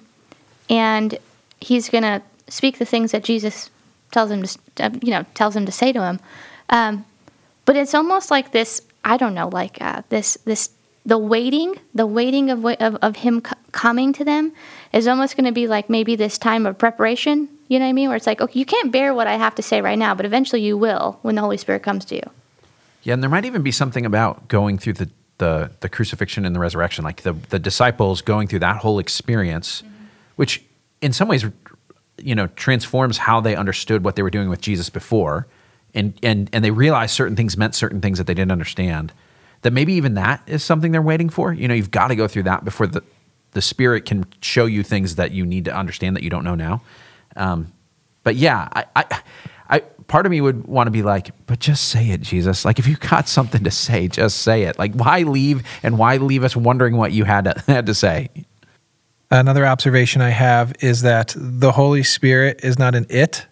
and 0.69 1.17
he's 1.60 1.89
going 1.89 2.03
to 2.03 2.22
speak 2.48 2.77
the 2.77 2.86
things 2.86 3.12
that 3.12 3.24
Jesus 3.24 3.69
tells 4.12 4.31
him 4.31 4.43
to, 4.43 4.60
uh, 4.79 4.89
you 5.01 5.12
know, 5.12 5.25
tells 5.33 5.55
him 5.55 5.65
to 5.65 5.72
say 5.72 5.91
to 5.91 6.01
him. 6.01 6.19
Um, 6.69 7.05
but 7.65 7.75
it's 7.75 7.93
almost 7.93 8.31
like 8.31 8.51
this, 8.51 8.81
I 9.03 9.17
don't 9.17 9.33
know, 9.33 9.48
like 9.50 9.81
uh, 9.81 10.03
this, 10.10 10.38
this, 10.45 10.69
the 11.05 11.17
waiting, 11.17 11.75
the 11.93 12.07
waiting 12.07 12.50
of, 12.50 12.65
of, 12.65 12.95
of 12.95 13.15
him 13.17 13.41
coming 13.72 14.13
to 14.13 14.24
them 14.24 14.53
is 14.91 15.07
almost 15.07 15.36
going 15.36 15.45
to 15.45 15.51
be 15.51 15.67
like 15.67 15.89
maybe 15.89 16.15
this 16.15 16.38
time 16.38 16.65
of 16.65 16.77
preparation 16.77 17.50
you 17.74 17.79
know 17.79 17.86
what 17.86 17.89
I 17.89 17.93
mean? 17.93 18.10
Where 18.10 18.17
it's 18.17 18.27
like, 18.27 18.39
okay, 18.39 18.60
you 18.60 18.65
can't 18.65 18.91
bear 18.91 19.15
what 19.15 19.25
I 19.25 19.33
have 19.33 19.55
to 19.55 19.63
say 19.63 19.81
right 19.81 19.98
now, 19.98 20.13
but 20.13 20.27
eventually 20.27 20.62
you 20.62 20.77
will 20.77 21.17
when 21.24 21.33
the 21.33 21.41
Holy 21.41 21.57
Spirit 21.57 21.81
comes 21.81 22.05
to 22.05 22.15
you. 22.15 22.22
Yeah, 23.01 23.15
and 23.15 23.24
there 23.24 23.31
might 23.31 23.45
even 23.45 23.63
be 23.63 23.72
something 23.72 24.05
about 24.05 24.48
going 24.48 24.77
through 24.77 24.93
the 24.93 25.10
the, 25.43 25.69
the 25.81 25.89
crucifixion 25.89 26.45
and 26.45 26.55
the 26.55 26.59
resurrection, 26.59 27.03
like 27.03 27.23
the 27.23 27.33
the 27.50 27.59
disciples 27.59 28.21
going 28.21 28.47
through 28.47 28.59
that 28.59 28.77
whole 28.77 28.97
experience, 28.97 29.81
mm-hmm. 29.81 30.05
which 30.38 30.63
in 31.01 31.12
some 31.12 31.27
ways, 31.27 31.45
you 32.17 32.33
know, 32.33 32.47
transforms 32.47 33.17
how 33.17 33.41
they 33.41 33.53
understood 33.53 34.05
what 34.05 34.15
they 34.15 34.23
were 34.23 34.29
doing 34.29 34.50
with 34.50 34.62
Jesus 34.62 34.89
before, 34.89 35.47
and 35.93 36.13
and 36.23 36.50
and 36.53 36.63
they 36.63 36.71
realized 36.71 37.13
certain 37.13 37.35
things 37.35 37.57
meant 37.57 37.75
certain 37.75 38.00
things 38.00 38.17
that 38.19 38.25
they 38.25 38.33
didn't 38.33 38.53
understand. 38.53 39.12
That 39.63 39.73
maybe 39.73 39.93
even 39.93 40.13
that 40.13 40.41
is 40.47 40.63
something 40.63 40.93
they're 40.93 41.01
waiting 41.01 41.29
for. 41.29 41.51
You 41.51 41.67
know, 41.67 41.73
you've 41.73 41.91
got 41.91 42.07
to 42.07 42.15
go 42.15 42.27
through 42.27 42.43
that 42.43 42.63
before 42.63 42.88
the 42.88 43.03
the 43.51 43.62
Spirit 43.62 44.05
can 44.05 44.25
show 44.39 44.65
you 44.65 44.81
things 44.81 45.15
that 45.15 45.31
you 45.31 45.45
need 45.45 45.65
to 45.65 45.75
understand 45.75 46.15
that 46.15 46.23
you 46.23 46.29
don't 46.29 46.45
know 46.45 46.55
now. 46.55 46.81
Um, 47.35 47.73
but 48.23 48.35
yeah, 48.38 48.69
I, 48.71 48.85
I, 48.95 49.05
I, 49.12 49.21
part 50.07 50.25
of 50.25 50.31
me 50.31 50.41
would 50.41 50.65
want 50.67 50.88
to 50.88 50.91
be 50.91 51.01
like, 51.01 51.31
but 51.45 51.60
just 51.60 51.89
say 51.89 52.10
it, 52.10 52.22
Jesus. 52.22 52.65
Like, 52.65 52.79
if 52.79 52.88
you 52.88 52.95
got 52.95 53.27
something 53.27 53.63
to 53.63 53.72
say, 53.72 54.07
just 54.07 54.39
say 54.39 54.63
it. 54.63 54.77
Like, 54.79 54.93
why 54.93 55.19
leave 55.24 55.63
and 55.81 55.98
why 55.98 56.17
leave 56.17 56.43
us 56.43 56.55
wondering 56.55 56.98
what 56.98 57.12
you 57.12 57.24
had 57.24 57.45
to, 57.45 57.63
had 57.67 57.86
to 57.86 57.93
say? 57.93 58.29
Another 59.31 59.65
observation 59.65 60.22
I 60.22 60.29
have 60.29 60.74
is 60.79 61.01
that 61.01 61.33
the 61.36 61.72
Holy 61.72 62.03
Spirit 62.03 62.60
is 62.63 62.77
not 62.77 62.93
an 62.93 63.05
it. 63.10 63.48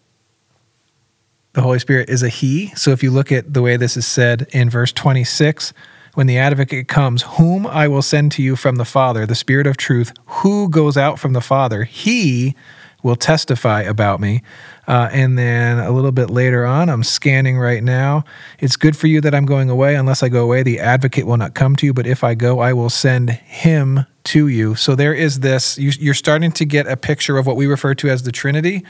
The 1.53 1.62
Holy 1.62 1.79
Spirit 1.79 2.10
is 2.10 2.24
a 2.24 2.29
He. 2.29 2.67
So 2.75 2.91
if 2.91 3.01
you 3.01 3.12
look 3.12 3.31
at 3.31 3.53
the 3.53 3.62
way 3.62 3.77
this 3.77 3.98
is 3.98 4.05
said 4.05 4.48
in 4.51 4.70
verse 4.70 4.91
26, 4.91 5.74
when 6.13 6.27
the 6.27 6.38
advocate 6.38 6.88
comes, 6.88 7.24
whom 7.24 7.65
I 7.65 7.88
will 7.88 8.01
send 8.01 8.31
to 8.34 8.43
you 8.43 8.55
from 8.55 8.75
the 8.75 8.86
Father, 8.86 9.25
the 9.25 9.36
Spirit 9.36 9.67
of 9.67 9.77
truth, 9.77 10.13
who 10.25 10.70
goes 10.70 10.98
out 10.98 11.20
from 11.20 11.34
the 11.34 11.41
Father, 11.41 11.84
He 11.84 12.55
will 13.03 13.15
testify 13.15 13.81
about 13.81 14.20
me. 14.20 14.41
Uh, 14.88 15.10
and 15.12 15.38
then 15.38 15.79
a 15.79 15.91
little 15.91 16.12
bit 16.12 16.29
later 16.29 16.65
on, 16.65 16.89
I'm 16.89 17.03
scanning 17.03 17.58
right 17.58 17.84
now. 17.84 18.24
It's 18.60 18.75
good 18.75 18.98
for 18.98 19.08
you 19.08 19.22
that 19.22 19.34
I'm 19.34 19.46
going 19.46 19.70
away. 19.70 19.96
Unless 19.96 20.24
I 20.24 20.29
go 20.29 20.43
away, 20.43 20.63
the 20.63 20.79
advocate 20.79 21.25
will 21.25 21.38
not 21.38 21.53
come 21.53 21.75
to 21.77 21.86
you. 21.86 21.93
But 21.93 22.08
if 22.08 22.24
I 22.24 22.36
go, 22.36 22.60
I 22.60 22.74
will 22.74 22.89
send 22.89 23.29
him 23.29 24.05
to 24.25 24.48
you. 24.48 24.75
So 24.75 24.96
there 24.96 25.13
is 25.13 25.39
this, 25.39 25.77
you, 25.77 26.12
are 26.12 26.15
starting 26.15 26.51
to 26.53 26.65
get 26.65 26.88
a 26.88 26.98
picture 26.98 27.38
of 27.38 27.48
what 27.48 27.55
we 27.55 27.67
refer 27.67 27.93
to 27.96 28.10
as 28.10 28.24
the 28.24 28.31
Trinity. 28.31 28.84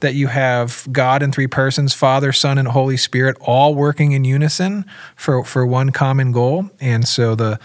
That 0.00 0.14
you 0.14 0.26
have 0.26 0.88
God 0.90 1.22
in 1.22 1.30
three 1.30 1.46
persons, 1.46 1.94
Father, 1.94 2.32
Son, 2.32 2.58
and 2.58 2.66
Holy 2.66 2.96
Spirit, 2.96 3.36
all 3.40 3.76
working 3.76 4.10
in 4.10 4.24
unison 4.24 4.84
for, 5.14 5.44
for 5.44 5.64
one 5.64 5.90
common 5.90 6.32
goal. 6.32 6.70
And 6.80 7.06
so 7.06 7.36
the 7.36 7.60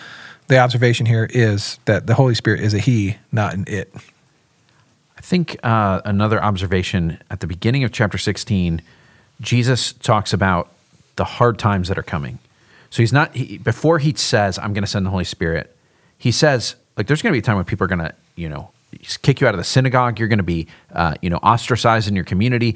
the 0.47 0.57
observation 0.57 1.05
here 1.05 1.27
is 1.29 1.79
that 1.85 2.07
the 2.07 2.13
Holy 2.13 2.35
Spirit 2.35 2.61
is 2.61 2.73
a 2.73 2.79
He, 2.79 3.17
not 3.31 3.53
an 3.53 3.65
it. 3.67 3.93
I 5.17 5.21
think 5.21 5.57
uh, 5.63 6.01
another 6.05 6.41
observation 6.41 7.19
at 7.29 7.39
the 7.39 7.47
beginning 7.47 7.83
of 7.83 7.91
chapter 7.91 8.17
16, 8.17 8.81
Jesus 9.41 9.93
talks 9.93 10.31
about 10.31 10.71
the 11.15 11.25
hard 11.25 11.57
times 11.57 11.87
that 11.87 11.97
are 11.97 12.03
coming. 12.03 12.37
So 12.91 13.01
he's 13.01 13.11
not, 13.11 13.35
he, 13.35 13.57
before 13.57 13.99
he 13.99 14.13
says, 14.13 14.59
I'm 14.59 14.73
going 14.73 14.83
to 14.83 14.89
send 14.89 15.05
the 15.05 15.09
Holy 15.09 15.23
Spirit, 15.23 15.75
he 16.17 16.31
says, 16.31 16.75
like, 16.95 17.07
there's 17.07 17.21
going 17.21 17.31
to 17.31 17.35
be 17.35 17.39
a 17.39 17.41
time 17.41 17.55
when 17.55 17.65
people 17.65 17.85
are 17.85 17.87
going 17.87 17.99
to, 17.99 18.13
you 18.35 18.47
know, 18.47 18.69
kick 19.21 19.41
you 19.41 19.47
out 19.47 19.53
of 19.53 19.57
the 19.57 19.63
synagogue. 19.63 20.19
You're 20.19 20.27
going 20.27 20.37
to 20.37 20.43
be, 20.43 20.67
uh, 20.93 21.15
you 21.21 21.29
know, 21.29 21.37
ostracized 21.37 22.07
in 22.07 22.15
your 22.15 22.23
community. 22.23 22.75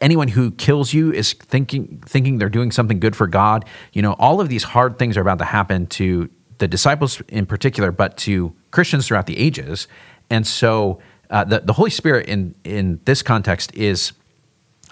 Anyone 0.00 0.28
who 0.28 0.50
kills 0.52 0.92
you 0.92 1.12
is 1.12 1.32
thinking 1.32 2.02
thinking 2.06 2.38
they're 2.38 2.48
doing 2.48 2.70
something 2.70 3.00
good 3.00 3.16
for 3.16 3.26
God. 3.26 3.64
You 3.92 4.02
know, 4.02 4.12
all 4.18 4.40
of 4.40 4.48
these 4.48 4.62
hard 4.62 4.98
things 4.98 5.16
are 5.16 5.20
about 5.20 5.38
to 5.38 5.44
happen 5.44 5.86
to 5.88 6.30
the 6.58 6.68
disciples 6.68 7.20
in 7.28 7.46
particular, 7.46 7.90
but 7.90 8.16
to 8.18 8.54
Christians 8.70 9.06
throughout 9.06 9.26
the 9.26 9.38
ages. 9.38 9.88
And 10.30 10.46
so 10.46 11.00
uh, 11.30 11.44
the, 11.44 11.60
the 11.60 11.72
Holy 11.72 11.90
Spirit 11.90 12.28
in, 12.28 12.54
in 12.64 13.00
this 13.04 13.22
context 13.22 13.74
is 13.74 14.12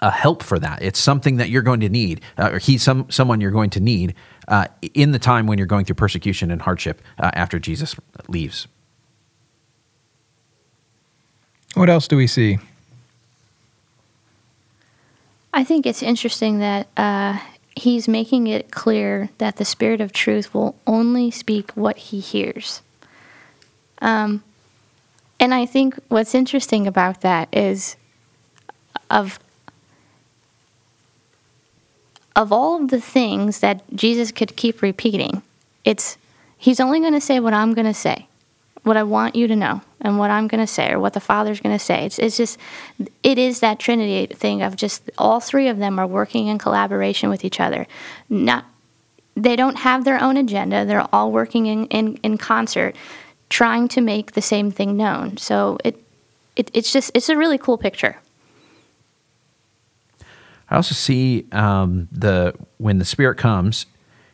a 0.00 0.10
help 0.10 0.42
for 0.42 0.58
that. 0.58 0.80
It's 0.82 0.98
something 0.98 1.36
that 1.36 1.50
you're 1.50 1.62
going 1.62 1.80
to 1.80 1.88
need, 1.88 2.20
uh, 2.36 2.50
or 2.52 2.58
he's 2.58 2.82
some, 2.82 3.10
someone 3.10 3.40
you're 3.40 3.50
going 3.50 3.70
to 3.70 3.80
need 3.80 4.14
uh, 4.46 4.66
in 4.94 5.10
the 5.10 5.18
time 5.18 5.46
when 5.46 5.58
you're 5.58 5.66
going 5.66 5.84
through 5.84 5.96
persecution 5.96 6.50
and 6.50 6.62
hardship 6.62 7.02
uh, 7.18 7.30
after 7.34 7.58
Jesus 7.58 7.96
leaves. 8.28 8.68
What 11.74 11.90
else 11.90 12.08
do 12.08 12.16
we 12.16 12.26
see? 12.26 12.58
I 15.52 15.64
think 15.64 15.86
it's 15.86 16.02
interesting 16.02 16.60
that 16.60 16.86
uh, 16.96 17.38
he's 17.74 18.06
making 18.06 18.46
it 18.46 18.70
clear 18.70 19.30
that 19.38 19.56
the 19.56 19.64
Spirit 19.64 20.00
of 20.00 20.12
truth 20.12 20.54
will 20.54 20.76
only 20.86 21.30
speak 21.30 21.72
what 21.72 21.96
he 21.96 22.20
hears. 22.20 22.82
Um, 24.00 24.44
and 25.40 25.54
I 25.54 25.66
think 25.66 25.98
what's 26.08 26.34
interesting 26.34 26.86
about 26.86 27.20
that 27.20 27.48
is 27.52 27.96
of 29.10 29.38
of 32.38 32.52
all 32.52 32.80
of 32.80 32.90
the 32.90 33.00
things 33.00 33.58
that 33.60 33.82
Jesus 33.94 34.30
could 34.30 34.54
keep 34.54 34.80
repeating, 34.80 35.42
it's 35.84 36.16
he's 36.56 36.78
only 36.78 37.00
going 37.00 37.14
to 37.14 37.20
say 37.20 37.40
what 37.40 37.52
I'm 37.52 37.74
going 37.74 37.86
to 37.86 37.94
say, 37.94 38.28
what 38.84 38.96
I 38.96 39.02
want 39.02 39.34
you 39.34 39.48
to 39.48 39.56
know, 39.56 39.82
and 40.00 40.18
what 40.18 40.30
I'm 40.30 40.46
going 40.46 40.60
to 40.60 40.66
say, 40.66 40.92
or 40.92 41.00
what 41.00 41.14
the 41.14 41.20
Father's 41.20 41.60
going 41.60 41.76
to 41.76 41.84
say. 41.84 42.06
It's, 42.06 42.18
it's 42.18 42.36
just, 42.36 42.58
it 43.24 43.38
is 43.38 43.58
that 43.58 43.80
Trinity 43.80 44.32
thing 44.32 44.62
of 44.62 44.76
just 44.76 45.10
all 45.18 45.40
three 45.40 45.66
of 45.66 45.78
them 45.78 45.98
are 45.98 46.06
working 46.06 46.46
in 46.46 46.58
collaboration 46.58 47.28
with 47.28 47.44
each 47.44 47.58
other. 47.58 47.88
Not, 48.28 48.66
they 49.34 49.56
don't 49.56 49.78
have 49.78 50.04
their 50.04 50.22
own 50.22 50.36
agenda. 50.36 50.84
They're 50.84 51.08
all 51.12 51.32
working 51.32 51.66
in, 51.66 51.86
in, 51.86 52.18
in 52.22 52.38
concert 52.38 52.94
trying 53.50 53.88
to 53.88 54.00
make 54.00 54.32
the 54.32 54.42
same 54.42 54.70
thing 54.70 54.96
known. 54.96 55.36
So 55.36 55.78
it, 55.84 56.02
it 56.56 56.70
it's 56.74 56.92
just 56.92 57.10
it's 57.14 57.28
a 57.28 57.36
really 57.36 57.58
cool 57.58 57.78
picture. 57.78 58.16
I 60.70 60.76
also 60.76 60.94
see 60.94 61.46
um, 61.52 62.08
the 62.12 62.54
when 62.76 62.98
the 62.98 63.04
Spirit 63.04 63.36
comes, 63.36 63.86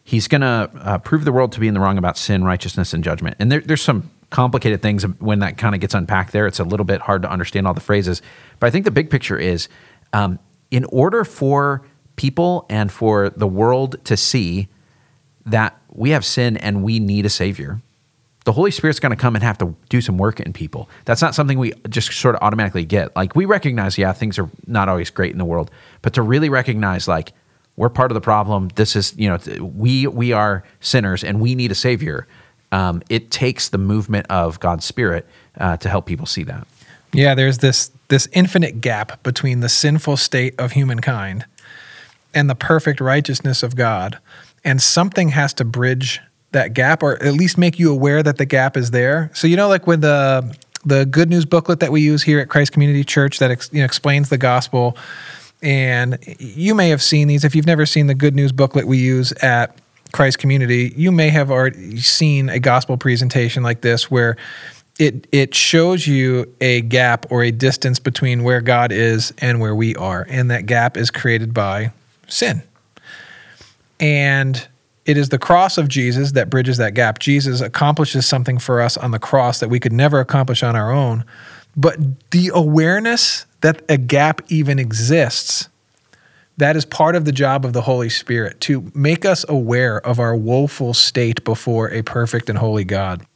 He's 0.07 0.29
going 0.29 0.43
to 0.43 0.71
uh, 0.81 0.99
prove 0.99 1.25
the 1.25 1.33
world 1.33 1.53
to 1.53 1.61
be 1.61 1.67
in 1.67 1.73
the 1.73 1.81
wrong 1.81 1.97
about 1.97 2.19
sin, 2.19 2.45
righteousness, 2.45 2.93
and 2.93 3.03
judgment. 3.03 3.37
And 3.39 3.51
there, 3.51 3.61
there's 3.61 3.81
some 3.81 4.11
complicated 4.29 4.83
things 4.83 5.03
when 5.19 5.39
that 5.39 5.57
kind 5.57 5.75
of 5.75 5.81
gets 5.81 5.95
unpacked. 5.95 6.33
There, 6.33 6.47
it's 6.47 6.61
a 6.61 6.65
little 6.65 6.85
bit 6.85 7.01
hard 7.01 7.23
to 7.23 7.31
understand 7.31 7.67
all 7.67 7.73
the 7.73 7.81
phrases. 7.81 8.21
But 8.61 8.67
I 8.67 8.71
think 8.71 8.85
the 8.85 8.91
big 8.91 9.09
picture 9.09 9.39
is, 9.39 9.69
um, 10.13 10.39
in 10.71 10.85
order 10.87 11.25
for 11.25 11.87
people 12.17 12.67
and 12.69 12.93
for 12.93 13.31
the 13.31 13.47
world 13.47 13.97
to 14.05 14.17
see 14.17 14.69
that 15.47 15.81
we 15.89 16.11
have 16.11 16.25
sin 16.25 16.59
and 16.59 16.83
we 16.83 17.01
need 17.01 17.25
a 17.25 17.31
savior, 17.31 17.81
the 18.45 18.53
Holy 18.53 18.71
Spirit's 18.71 19.01
going 19.01 19.11
to 19.11 19.17
come 19.17 19.35
and 19.35 19.43
have 19.43 19.59
to 19.59 19.75
do 19.89 20.01
some 20.01 20.19
work 20.19 20.39
in 20.39 20.53
people. 20.53 20.89
That's 21.07 21.23
not 21.23 21.35
something 21.35 21.59
we 21.59 21.73
just 21.89 22.13
sort 22.13 22.35
of 22.35 22.43
automatically 22.43 22.85
get. 22.85 23.15
Like 23.17 23.35
we 23.35 23.47
recognize, 23.47 23.97
yeah, 23.99 24.13
things 24.13 24.39
are 24.39 24.51
not 24.67 24.89
always 24.89 25.11
great 25.11 25.33
in 25.33 25.39
the 25.39 25.45
world, 25.45 25.71
but 26.03 26.13
to 26.15 26.23
really 26.23 26.51
recognize, 26.51 27.09
like 27.09 27.33
we're 27.77 27.89
part 27.89 28.11
of 28.11 28.15
the 28.15 28.21
problem. 28.21 28.69
This 28.75 28.97
is, 28.97 29.15
you 29.17 29.29
know, 29.29 29.39
we 29.61 30.07
we 30.07 30.33
are 30.33 30.63
sinners 30.81 31.25
and 31.25 31.41
we 31.41 31.55
need 31.55 31.73
a 31.73 31.75
savior. 31.75 32.27
Um, 32.71 33.03
it 33.09 33.31
takes 33.31 33.71
the 33.71 33.79
movement 33.79 34.27
of 34.29 34.61
God's 34.61 34.85
Spirit 34.85 35.27
uh, 35.59 35.77
to 35.79 35.89
help 35.89 36.07
people 36.07 36.27
see 36.27 36.43
that. 36.45 36.67
Yeah, 37.13 37.35
there's 37.35 37.59
this 37.59 37.91
this 38.09 38.29
infinite 38.33 38.81
gap 38.81 39.23
between 39.23 39.61
the 39.61 39.69
sinful 39.69 40.19
state 40.19 40.55
of 40.59 40.73
humankind 40.73 41.47
and 42.35 42.51
the 42.51 42.55
perfect 42.55 43.01
righteousness 43.01 43.63
of 43.63 43.75
God, 43.75 44.19
and 44.65 44.83
something 44.83 45.31
has 45.31 45.55
to 45.55 45.65
bridge 45.65 46.21
that 46.55 46.73
gap 46.73 47.03
or 47.03 47.23
at 47.23 47.35
least 47.35 47.59
make 47.59 47.79
you 47.79 47.93
aware 47.93 48.23
that 48.23 48.39
the 48.39 48.47
gap 48.47 48.77
is 48.77 48.91
there. 48.91 49.31
So 49.35 49.47
you 49.47 49.57
know 49.57 49.69
like 49.69 49.87
when 49.87 50.01
the 50.01 50.09
uh, 50.09 50.53
the 50.87 51.07
good 51.07 51.31
news 51.31 51.45
booklet 51.45 51.81
that 51.81 51.93
we 51.93 52.01
use 52.01 52.23
here 52.23 52.41
at 52.41 52.49
Christ 52.49 52.73
Community 52.73 53.05
Church 53.05 53.39
that 53.39 53.51
ex, 53.51 53.71
you 53.73 53.79
know, 53.79 53.85
explains 53.85 54.29
the 54.29 54.39
gospel 54.39 54.97
and 55.63 56.19
you 56.39 56.75
may 56.75 56.91
have 56.91 57.03
seen 57.03 57.29
these 57.29 57.45
if 57.45 57.55
you've 57.55 57.67
never 57.67 57.87
seen 57.87 58.07
the 58.07 58.15
good 58.15 58.35
news 58.35 58.53
booklet 58.53 58.87
we 58.87 58.99
use 58.99 59.33
at 59.43 59.79
Christ 60.13 60.39
Community, 60.39 60.93
you 60.97 61.11
may 61.11 61.29
have 61.31 61.51
already 61.51 61.99
seen 61.99 62.49
a 62.49 62.61
gospel 62.61 62.97
presentation 62.97 63.63
like 63.63 63.81
this 63.81 64.11
where 64.11 64.37
it 64.99 65.27
it 65.33 65.55
shows 65.55 66.07
you 66.07 66.53
a 66.61 66.83
gap 66.83 67.27
or 67.31 67.43
a 67.43 67.51
distance 67.51 67.99
between 67.99 68.45
where 68.45 68.61
God 68.61 68.93
is 68.93 69.33
and 69.39 69.61
where 69.61 69.75
we 69.75 69.97
are 69.97 70.27
and 70.29 70.51
that 70.51 70.67
gap 70.67 70.97
is 70.97 71.11
created 71.11 71.53
by 71.53 71.93
sin. 72.29 72.63
And 73.99 74.69
it 75.07 75.17
is 75.17 75.29
the 75.29 75.39
cross 75.39 75.77
of 75.77 75.89
Jesus 75.89 76.33
that 76.33 76.49
bridges 76.49 76.79
that 76.79 76.95
gap. 76.95 77.19
Jesus 77.19 77.61
accomplishes 77.61 78.27
something 78.27 78.59
for 78.59 78.81
us 78.81 78.97
on 78.97 79.11
the 79.11 79.19
cross 79.19 79.61
that 79.61 79.69
we 79.69 79.79
could 79.81 79.93
never 79.93 80.19
accomplish 80.19 80.63
on 80.63 80.77
our 80.77 80.91
own. 80.91 81.25
But 81.77 82.31
the 82.31 82.51
awareness 82.55 83.47
that 83.61 83.83
a 83.89 83.99
gap 83.99 84.41
even 84.49 84.79
exists, 84.79 85.69
that 86.57 86.77
is 86.77 86.85
part 86.85 87.17
of 87.17 87.25
the 87.25 87.33
job 87.33 87.65
of 87.65 87.73
the 87.73 87.83
Holy 87.83 88.09
Spirit 88.09 88.61
to 88.63 88.91
make 88.95 89.25
us 89.25 89.45
aware 89.49 90.01
of 90.07 90.19
our 90.19 90.37
woeful 90.37 90.95
state 90.95 91.45
before 91.45 91.91
a 91.91 92.03
perfect 92.03 92.49
and 92.49 92.59
holy 92.59 92.85
God. 92.85 93.27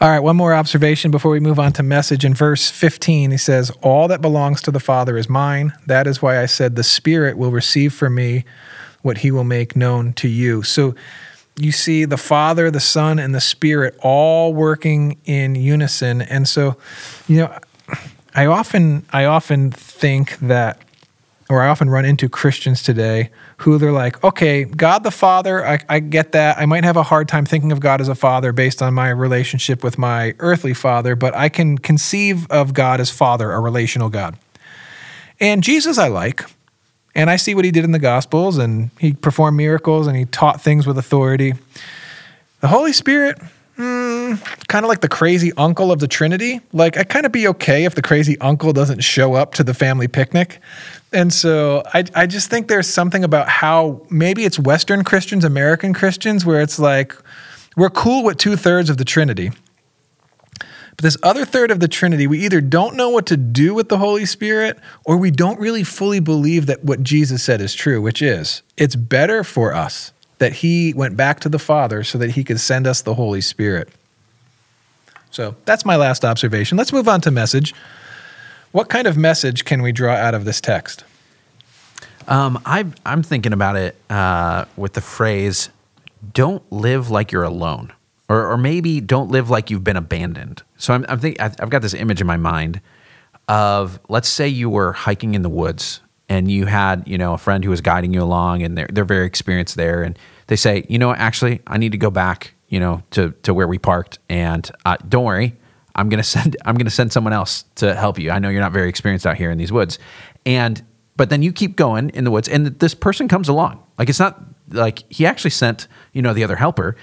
All 0.00 0.10
right, 0.10 0.20
one 0.20 0.36
more 0.36 0.52
observation 0.52 1.10
before 1.10 1.30
we 1.30 1.40
move 1.40 1.58
on 1.58 1.72
to 1.74 1.82
message. 1.82 2.24
In 2.24 2.34
verse 2.34 2.70
15, 2.70 3.30
he 3.30 3.38
says, 3.38 3.70
All 3.82 4.08
that 4.08 4.20
belongs 4.20 4.60
to 4.62 4.70
the 4.70 4.80
Father 4.80 5.16
is 5.16 5.28
mine. 5.28 5.72
That 5.86 6.06
is 6.06 6.20
why 6.20 6.42
I 6.42 6.46
said, 6.46 6.76
The 6.76 6.82
Spirit 6.82 7.38
will 7.38 7.50
receive 7.50 7.94
from 7.94 8.14
me 8.14 8.44
what 9.02 9.18
he 9.18 9.30
will 9.30 9.44
make 9.44 9.76
known 9.76 10.12
to 10.14 10.28
you. 10.28 10.62
So 10.62 10.94
you 11.56 11.72
see 11.72 12.04
the 12.04 12.16
Father, 12.16 12.70
the 12.70 12.80
Son, 12.80 13.18
and 13.18 13.34
the 13.34 13.40
Spirit 13.40 13.96
all 14.02 14.54
working 14.54 15.18
in 15.24 15.54
unison. 15.54 16.22
And 16.22 16.48
so, 16.48 16.76
you 17.28 17.38
know, 17.38 17.58
I 18.34 18.46
often 18.46 19.04
I 19.12 19.24
often 19.24 19.70
think 19.70 20.38
that 20.38 20.80
or 21.50 21.62
I 21.62 21.68
often 21.68 21.90
run 21.90 22.04
into 22.04 22.28
Christians 22.28 22.80
today 22.80 23.30
who 23.58 23.76
they're 23.76 23.90
like, 23.90 24.22
okay, 24.22 24.64
God 24.64 25.02
the 25.02 25.10
Father, 25.10 25.66
I, 25.66 25.80
I, 25.88 25.98
get 25.98 26.30
that. 26.30 26.56
I 26.58 26.64
might 26.64 26.84
have 26.84 26.96
a 26.96 27.02
hard 27.02 27.26
time 27.26 27.44
thinking 27.44 27.72
of 27.72 27.80
God 27.80 28.00
as 28.00 28.08
a 28.08 28.14
father 28.14 28.52
based 28.52 28.80
on 28.80 28.94
my 28.94 29.10
relationship 29.10 29.82
with 29.82 29.98
my 29.98 30.36
earthly 30.38 30.74
father, 30.74 31.16
but 31.16 31.34
I 31.34 31.48
can 31.48 31.76
conceive 31.76 32.48
of 32.52 32.72
God 32.72 33.00
as 33.00 33.10
Father, 33.10 33.50
a 33.50 33.58
relational 33.58 34.08
God. 34.08 34.38
And 35.40 35.64
Jesus 35.64 35.98
I 35.98 36.06
like, 36.06 36.44
and 37.14 37.28
I 37.28 37.36
see 37.36 37.54
what 37.54 37.64
he 37.64 37.70
did 37.70 37.84
in 37.84 37.92
the 37.92 37.98
Gospels, 37.98 38.58
and 38.58 38.90
he 38.98 39.12
performed 39.12 39.56
miracles 39.56 40.06
and 40.06 40.16
he 40.16 40.26
taught 40.26 40.60
things 40.60 40.86
with 40.86 40.96
authority. 40.96 41.54
The 42.60 42.68
Holy 42.68 42.92
Spirit, 42.92 43.38
mm, 43.76 44.68
kind 44.68 44.84
of 44.84 44.88
like 44.88 45.00
the 45.00 45.08
crazy 45.08 45.52
uncle 45.56 45.90
of 45.90 45.98
the 45.98 46.06
Trinity. 46.06 46.60
Like, 46.72 46.96
I'd 46.96 47.08
kind 47.08 47.26
of 47.26 47.32
be 47.32 47.48
okay 47.48 47.84
if 47.84 47.94
the 47.94 48.02
crazy 48.02 48.38
uncle 48.40 48.72
doesn't 48.72 49.00
show 49.00 49.34
up 49.34 49.54
to 49.54 49.64
the 49.64 49.74
family 49.74 50.08
picnic. 50.08 50.60
And 51.12 51.32
so 51.32 51.82
I, 51.92 52.04
I 52.14 52.26
just 52.26 52.50
think 52.50 52.68
there's 52.68 52.88
something 52.88 53.24
about 53.24 53.48
how 53.48 54.06
maybe 54.10 54.44
it's 54.44 54.58
Western 54.58 55.02
Christians, 55.02 55.44
American 55.44 55.92
Christians, 55.92 56.46
where 56.46 56.60
it's 56.60 56.78
like 56.78 57.14
we're 57.76 57.90
cool 57.90 58.22
with 58.22 58.38
two 58.38 58.56
thirds 58.56 58.90
of 58.90 58.98
the 58.98 59.04
Trinity. 59.04 59.50
But 61.00 61.04
this 61.04 61.16
other 61.22 61.46
third 61.46 61.70
of 61.70 61.80
the 61.80 61.88
Trinity, 61.88 62.26
we 62.26 62.44
either 62.44 62.60
don't 62.60 62.94
know 62.94 63.08
what 63.08 63.24
to 63.28 63.36
do 63.38 63.72
with 63.72 63.88
the 63.88 63.96
Holy 63.96 64.26
Spirit 64.26 64.78
or 65.06 65.16
we 65.16 65.30
don't 65.30 65.58
really 65.58 65.82
fully 65.82 66.20
believe 66.20 66.66
that 66.66 66.84
what 66.84 67.02
Jesus 67.02 67.42
said 67.42 67.62
is 67.62 67.72
true, 67.72 68.02
which 68.02 68.20
is 68.20 68.60
it's 68.76 68.96
better 68.96 69.42
for 69.42 69.72
us 69.72 70.12
that 70.40 70.52
he 70.52 70.92
went 70.92 71.16
back 71.16 71.40
to 71.40 71.48
the 71.48 71.58
Father 71.58 72.04
so 72.04 72.18
that 72.18 72.32
he 72.32 72.44
could 72.44 72.60
send 72.60 72.86
us 72.86 73.00
the 73.00 73.14
Holy 73.14 73.40
Spirit. 73.40 73.88
So 75.30 75.56
that's 75.64 75.86
my 75.86 75.96
last 75.96 76.22
observation. 76.22 76.76
Let's 76.76 76.92
move 76.92 77.08
on 77.08 77.22
to 77.22 77.30
message. 77.30 77.74
What 78.72 78.90
kind 78.90 79.06
of 79.06 79.16
message 79.16 79.64
can 79.64 79.80
we 79.80 79.92
draw 79.92 80.12
out 80.12 80.34
of 80.34 80.44
this 80.44 80.60
text? 80.60 81.04
Um, 82.28 82.60
I, 82.66 82.84
I'm 83.06 83.22
thinking 83.22 83.54
about 83.54 83.76
it 83.76 83.96
uh, 84.10 84.66
with 84.76 84.92
the 84.92 85.00
phrase, 85.00 85.70
don't 86.34 86.70
live 86.70 87.10
like 87.10 87.32
you're 87.32 87.42
alone 87.42 87.90
or, 88.30 88.52
or 88.52 88.56
maybe 88.56 89.00
don't 89.00 89.30
live 89.30 89.50
like 89.50 89.70
you've 89.70 89.84
been 89.84 89.96
abandoned. 89.96 90.62
So 90.78 90.94
I'm, 90.94 91.04
I'm 91.08 91.18
thinking, 91.18 91.40
I've 91.40 91.68
got 91.68 91.82
this 91.82 91.94
image 91.94 92.20
in 92.20 92.26
my 92.26 92.36
mind 92.36 92.80
of 93.48 93.98
let's 94.08 94.28
say 94.28 94.46
you 94.46 94.70
were 94.70 94.92
hiking 94.92 95.34
in 95.34 95.42
the 95.42 95.48
woods 95.48 96.00
and 96.28 96.48
you 96.48 96.66
had 96.66 97.06
you 97.08 97.18
know 97.18 97.34
a 97.34 97.38
friend 97.38 97.64
who 97.64 97.70
was 97.70 97.80
guiding 97.80 98.14
you 98.14 98.22
along 98.22 98.62
and 98.62 98.78
they're, 98.78 98.88
they're 98.92 99.04
very 99.04 99.26
experienced 99.26 99.74
there 99.74 100.04
and 100.04 100.16
they 100.46 100.54
say 100.54 100.86
you 100.88 101.00
know 101.00 101.12
actually 101.12 101.60
i 101.66 101.76
need 101.76 101.90
to 101.90 101.98
go 101.98 102.10
back 102.10 102.54
you 102.68 102.78
know 102.78 103.02
to, 103.10 103.32
to 103.42 103.52
where 103.52 103.66
we 103.66 103.78
parked 103.78 104.20
and 104.30 104.70
uh, 104.86 104.96
don't 105.08 105.24
worry. 105.24 105.56
I'm 105.96 106.08
gonna 106.08 106.22
send 106.22 106.56
i'm 106.64 106.76
gonna 106.76 106.88
send 106.88 107.12
someone 107.12 107.34
else 107.34 107.64
to 107.74 107.94
help 107.94 108.18
you. 108.18 108.30
I 108.30 108.38
know 108.38 108.48
you're 108.48 108.62
not 108.62 108.72
very 108.72 108.88
experienced 108.88 109.26
out 109.26 109.36
here 109.36 109.50
in 109.50 109.58
these 109.58 109.72
woods. 109.72 109.98
And 110.46 110.82
but 111.16 111.28
then 111.28 111.42
you 111.42 111.52
keep 111.52 111.76
going 111.76 112.10
in 112.10 112.24
the 112.24 112.30
woods 112.30 112.48
and 112.48 112.66
this 112.66 112.94
person 112.94 113.28
comes 113.28 113.48
along. 113.48 113.82
Like 113.98 114.08
it's 114.08 114.20
not 114.20 114.40
like 114.70 115.02
he 115.12 115.26
actually 115.26 115.50
sent 115.50 115.88
you 116.12 116.22
know 116.22 116.32
the 116.32 116.44
other 116.44 116.56
helper 116.56 116.96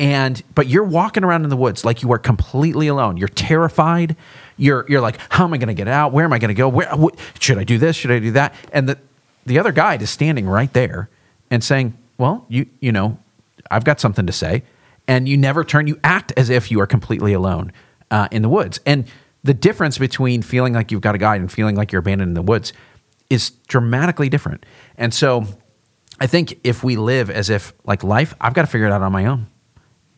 and 0.00 0.42
but 0.54 0.66
you're 0.66 0.84
walking 0.84 1.24
around 1.24 1.44
in 1.44 1.50
the 1.50 1.56
woods 1.56 1.84
like 1.84 2.02
you 2.02 2.12
are 2.12 2.18
completely 2.18 2.88
alone. 2.88 3.16
You're 3.16 3.28
terrified. 3.28 4.16
You're 4.56 4.84
you're 4.88 5.00
like 5.00 5.18
how 5.30 5.44
am 5.44 5.54
i 5.54 5.58
going 5.58 5.68
to 5.68 5.74
get 5.74 5.88
out? 5.88 6.12
Where 6.12 6.24
am 6.24 6.32
i 6.32 6.38
going 6.38 6.48
to 6.48 6.54
go? 6.54 6.68
Where 6.68 6.88
what, 6.96 7.18
should 7.38 7.58
i 7.58 7.64
do 7.64 7.78
this? 7.78 7.96
Should 7.96 8.10
i 8.10 8.18
do 8.18 8.32
that? 8.32 8.54
And 8.72 8.88
the 8.88 8.98
the 9.46 9.58
other 9.58 9.72
guide 9.72 10.02
is 10.02 10.10
standing 10.10 10.48
right 10.48 10.72
there 10.72 11.08
and 11.50 11.62
saying 11.62 11.96
well 12.18 12.44
you 12.48 12.66
you 12.80 12.92
know 12.92 13.18
i've 13.70 13.84
got 13.84 14.00
something 14.00 14.26
to 14.26 14.32
say. 14.32 14.62
And 15.06 15.28
you 15.28 15.36
never 15.36 15.64
turn 15.64 15.86
you 15.86 16.00
act 16.02 16.32
as 16.34 16.48
if 16.48 16.70
you 16.70 16.80
are 16.80 16.86
completely 16.86 17.34
alone 17.34 17.72
uh, 18.10 18.26
in 18.30 18.40
the 18.40 18.48
woods. 18.48 18.80
And 18.86 19.04
the 19.42 19.52
difference 19.52 19.98
between 19.98 20.40
feeling 20.40 20.72
like 20.72 20.90
you've 20.90 21.02
got 21.02 21.14
a 21.14 21.18
guide 21.18 21.42
and 21.42 21.52
feeling 21.52 21.76
like 21.76 21.92
you're 21.92 22.00
abandoned 22.00 22.30
in 22.30 22.34
the 22.34 22.40
woods 22.40 22.72
is 23.28 23.50
dramatically 23.68 24.30
different. 24.30 24.64
And 24.96 25.12
so 25.12 25.46
i 26.20 26.26
think 26.26 26.58
if 26.64 26.84
we 26.84 26.96
live 26.96 27.30
as 27.30 27.50
if 27.50 27.72
like 27.84 28.02
life 28.02 28.34
i've 28.40 28.54
got 28.54 28.62
to 28.62 28.68
figure 28.68 28.86
it 28.86 28.92
out 28.92 29.02
on 29.02 29.12
my 29.12 29.26
own 29.26 29.46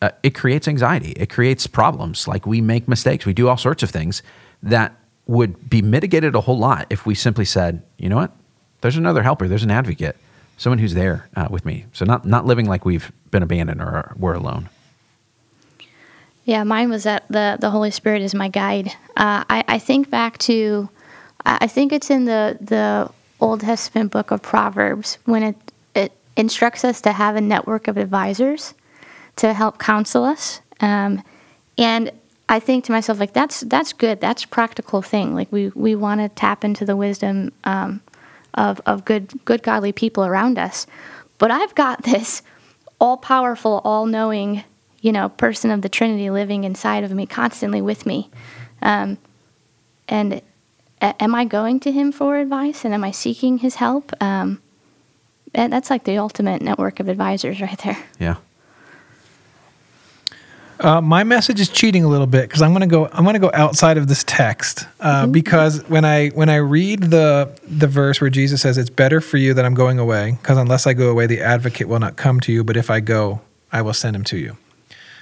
uh, 0.01 0.09
it 0.23 0.35
creates 0.35 0.67
anxiety. 0.67 1.11
It 1.11 1.29
creates 1.29 1.67
problems. 1.67 2.27
Like 2.27 2.45
we 2.45 2.61
make 2.61 2.87
mistakes. 2.87 3.25
We 3.25 3.33
do 3.33 3.47
all 3.47 3.57
sorts 3.57 3.83
of 3.83 3.89
things 3.89 4.21
that 4.63 4.95
would 5.25 5.69
be 5.69 5.81
mitigated 5.81 6.35
a 6.35 6.41
whole 6.41 6.57
lot 6.57 6.87
if 6.89 7.05
we 7.05 7.15
simply 7.15 7.45
said, 7.45 7.83
you 7.97 8.09
know 8.09 8.15
what? 8.15 8.31
There's 8.81 8.97
another 8.97 9.23
helper. 9.23 9.47
There's 9.47 9.63
an 9.63 9.71
advocate, 9.71 10.15
someone 10.57 10.77
who's 10.77 10.93
there 10.93 11.27
uh, 11.35 11.47
with 11.49 11.65
me. 11.65 11.85
So 11.93 12.05
not 12.05 12.25
not 12.25 12.45
living 12.45 12.67
like 12.67 12.85
we've 12.85 13.11
been 13.31 13.43
abandoned 13.43 13.81
or 13.81 14.13
we're 14.17 14.35
alone. 14.35 14.69
Yeah, 16.45 16.63
mine 16.63 16.89
was 16.89 17.03
that 17.03 17.25
the 17.29 17.57
the 17.59 17.71
Holy 17.71 17.91
Spirit 17.91 18.21
is 18.21 18.33
my 18.33 18.47
guide. 18.47 18.87
Uh, 19.17 19.43
I, 19.49 19.65
I 19.67 19.79
think 19.79 20.09
back 20.09 20.37
to, 20.39 20.87
I 21.45 21.67
think 21.67 21.91
it's 21.91 22.09
in 22.09 22.25
the 22.25 22.57
the 22.61 23.09
Old 23.41 23.61
Testament 23.61 24.11
book 24.11 24.31
of 24.31 24.41
Proverbs 24.41 25.17
when 25.25 25.43
it 25.43 25.55
it 25.95 26.11
instructs 26.37 26.85
us 26.85 27.01
to 27.01 27.11
have 27.11 27.35
a 27.35 27.41
network 27.41 27.87
of 27.87 27.97
advisors 27.97 28.75
to 29.37 29.53
help 29.53 29.79
counsel 29.79 30.23
us. 30.23 30.61
Um, 30.79 31.23
and 31.77 32.11
I 32.49 32.59
think 32.59 32.85
to 32.85 32.91
myself, 32.91 33.19
like 33.19 33.33
that's 33.33 33.61
that's 33.61 33.93
good. 33.93 34.21
That's 34.21 34.43
a 34.43 34.47
practical 34.47 35.01
thing. 35.01 35.35
Like 35.35 35.51
we 35.51 35.69
we 35.69 35.95
want 35.95 36.21
to 36.21 36.29
tap 36.29 36.63
into 36.63 36.85
the 36.85 36.95
wisdom 36.95 37.51
um, 37.63 38.01
of 38.53 38.81
of 38.85 39.05
good 39.05 39.43
good 39.45 39.63
godly 39.63 39.91
people 39.91 40.25
around 40.25 40.57
us. 40.57 40.87
But 41.37 41.51
I've 41.51 41.75
got 41.75 42.03
this 42.11 42.41
all 42.99 43.17
powerful, 43.17 43.81
all 43.83 44.05
knowing, 44.05 44.63
you 45.01 45.11
know, 45.11 45.29
person 45.29 45.71
of 45.71 45.81
the 45.81 45.89
Trinity 45.89 46.29
living 46.29 46.63
inside 46.63 47.03
of 47.03 47.11
me, 47.11 47.25
constantly 47.25 47.81
with 47.81 48.05
me. 48.05 48.29
Um, 48.81 49.17
and 50.07 50.41
a- 51.01 51.21
am 51.21 51.35
I 51.35 51.45
going 51.45 51.79
to 51.81 51.91
him 51.91 52.11
for 52.11 52.37
advice? 52.37 52.85
And 52.85 52.93
am 52.93 53.03
I 53.03 53.11
seeking 53.11 53.59
his 53.59 53.75
help? 53.75 54.11
Um, 54.21 54.61
that's 55.53 55.89
like 55.89 56.05
the 56.05 56.17
ultimate 56.17 56.61
network 56.61 56.99
of 56.99 57.07
advisors 57.07 57.61
right 57.61 57.77
there. 57.79 57.97
Yeah. 58.19 58.37
Uh, 60.79 61.01
my 61.01 61.23
message 61.23 61.59
is 61.59 61.69
cheating 61.69 62.03
a 62.03 62.07
little 62.07 62.27
bit 62.27 62.43
because 62.43 62.61
I'm 62.61 62.71
gonna 62.71 62.85
go. 62.85 63.07
I'm 63.11 63.25
gonna 63.25 63.39
go 63.39 63.49
outside 63.53 63.97
of 63.97 64.07
this 64.07 64.23
text 64.23 64.85
uh, 64.99 65.23
mm-hmm. 65.23 65.31
because 65.31 65.81
when 65.89 66.05
I 66.05 66.29
when 66.29 66.49
I 66.49 66.57
read 66.57 67.03
the 67.03 67.51
the 67.67 67.87
verse 67.87 68.21
where 68.21 68.29
Jesus 68.29 68.61
says 68.61 68.77
it's 68.77 68.89
better 68.89 69.19
for 69.19 69.37
you 69.37 69.55
that 69.55 69.65
I'm 69.65 69.73
going 69.73 69.97
away 69.97 70.37
because 70.39 70.57
unless 70.57 70.85
I 70.85 70.93
go 70.93 71.09
away, 71.09 71.25
the 71.25 71.41
Advocate 71.41 71.87
will 71.87 71.99
not 71.99 72.15
come 72.15 72.39
to 72.41 72.51
you. 72.51 72.63
But 72.63 72.77
if 72.77 72.91
I 72.91 72.99
go, 72.99 73.41
I 73.71 73.81
will 73.81 73.93
send 73.93 74.15
him 74.15 74.23
to 74.25 74.37
you. 74.37 74.57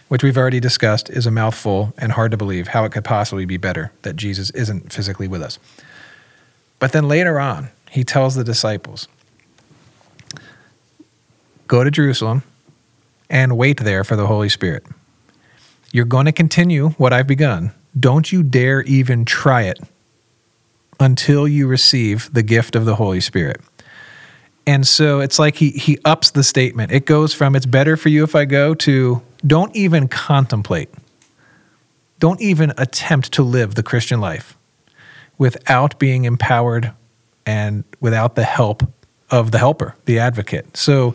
Which 0.09 0.23
we've 0.23 0.37
already 0.37 0.59
discussed 0.59 1.09
is 1.09 1.25
a 1.25 1.31
mouthful 1.31 1.93
and 1.97 2.11
hard 2.11 2.31
to 2.31 2.37
believe 2.37 2.67
how 2.69 2.83
it 2.83 2.91
could 2.91 3.05
possibly 3.05 3.45
be 3.45 3.57
better 3.57 3.91
that 4.01 4.17
Jesus 4.17 4.49
isn't 4.51 4.91
physically 4.91 5.27
with 5.27 5.41
us. 5.41 5.57
But 6.79 6.91
then 6.91 7.07
later 7.07 7.39
on, 7.39 7.69
he 7.89 8.03
tells 8.03 8.35
the 8.35 8.43
disciples, 8.43 9.07
"Go 11.67 11.85
to 11.85 11.89
Jerusalem 11.89 12.43
and 13.29 13.57
wait 13.57 13.77
there 13.77 14.03
for 14.03 14.17
the 14.17 14.27
Holy 14.27 14.49
Spirit." 14.49 14.85
You're 15.91 16.05
going 16.05 16.25
to 16.25 16.31
continue 16.31 16.89
what 16.91 17.13
I've 17.13 17.27
begun. 17.27 17.71
Don't 17.97 18.31
you 18.31 18.43
dare 18.43 18.81
even 18.83 19.25
try 19.25 19.63
it 19.63 19.79
until 20.99 21.47
you 21.47 21.67
receive 21.67 22.31
the 22.33 22.43
gift 22.43 22.75
of 22.75 22.85
the 22.85 22.95
Holy 22.95 23.21
Spirit. 23.21 23.61
And 24.67 24.87
so 24.87 25.19
it's 25.19 25.37
like 25.37 25.55
he 25.55 25.71
he 25.71 25.99
ups 26.05 26.31
the 26.31 26.43
statement. 26.43 26.91
It 26.91 27.05
goes 27.05 27.33
from 27.33 27.55
it's 27.55 27.65
better 27.65 27.97
for 27.97 28.09
you 28.09 28.23
if 28.23 28.35
I 28.35 28.45
go 28.45 28.73
to 28.75 29.21
don't 29.45 29.75
even 29.75 30.07
contemplate. 30.07 30.89
Don't 32.19 32.41
even 32.41 32.73
attempt 32.77 33.31
to 33.33 33.43
live 33.43 33.75
the 33.75 33.83
Christian 33.83 34.19
life 34.19 34.57
without 35.37 35.99
being 35.99 36.25
empowered 36.25 36.91
and 37.45 37.83
without 37.99 38.35
the 38.35 38.43
help 38.43 38.83
of 39.29 39.51
the 39.51 39.59
helper, 39.59 39.95
the 40.05 40.17
advocate. 40.17 40.77
So 40.77 41.13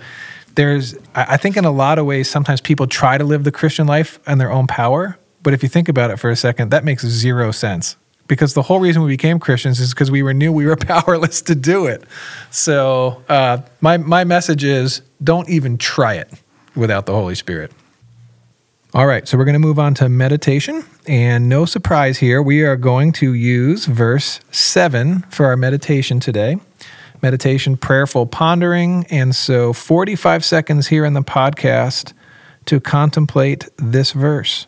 there's 0.55 0.97
I 1.15 1.37
think 1.37 1.57
in 1.57 1.65
a 1.65 1.71
lot 1.71 1.99
of 1.99 2.07
ways 2.07 2.29
sometimes 2.29 2.61
people 2.61 2.87
try 2.87 3.19
to 3.19 3.25
live 3.25 3.45
the 3.45 3.53
Christian 3.53 3.87
life 3.87 4.19
in 4.27 4.39
their 4.39 4.51
own 4.51 4.67
power, 4.67 5.19
but 5.43 5.55
if 5.55 5.63
you 5.63 5.69
think 5.69 5.89
about 5.89 6.11
it 6.11 6.19
for 6.19 6.31
a 6.31 6.37
second, 6.37 6.71
that 6.71 6.85
makes 6.85 7.05
zero 7.07 7.51
sense 7.51 7.97
because 8.31 8.55
the 8.55 8.63
whole 8.63 8.79
reason 8.79 9.03
we 9.03 9.09
became 9.09 9.41
Christians 9.41 9.81
is 9.81 9.91
because 9.93 10.11
we 10.11 10.23
were 10.23 10.33
knew 10.33 10.53
we 10.53 10.65
were 10.65 10.77
powerless 10.95 11.43
to 11.43 11.55
do 11.55 11.87
it. 11.87 12.05
So 12.51 13.23
uh, 13.29 13.59
my 13.81 13.97
my 13.97 14.25
message 14.25 14.65
is 14.65 15.03
don't 15.23 15.49
even 15.49 15.79
try 15.79 16.15
it 16.15 16.31
without 16.75 17.07
the 17.07 17.13
Holy 17.13 17.35
Spirit. 17.35 17.73
All 18.93 19.07
right, 19.07 19.27
so 19.29 19.39
we're 19.39 19.45
going 19.45 19.53
to 19.53 19.61
move 19.61 19.79
on 19.79 19.95
to 19.95 20.09
meditation. 20.09 20.85
And 21.07 21.49
no 21.49 21.65
surprise 21.65 22.19
here, 22.19 22.43
we 22.43 22.63
are 22.63 22.75
going 22.75 23.13
to 23.15 23.35
use 23.35 23.87
verse 23.87 24.41
7 24.51 25.23
for 25.31 25.47
our 25.47 25.57
meditation 25.57 26.19
today. 26.19 26.57
Meditation, 27.23 27.77
prayerful 27.77 28.27
pondering. 28.27 29.07
And 29.11 29.35
so 29.35 29.73
45 29.73 30.45
seconds 30.45 30.89
here 30.89 31.05
in 31.05 31.15
the 31.15 31.23
podcast 31.23 32.13
to 32.67 32.81
contemplate 32.81 33.69
this 33.77 34.13
verse. 34.13 34.67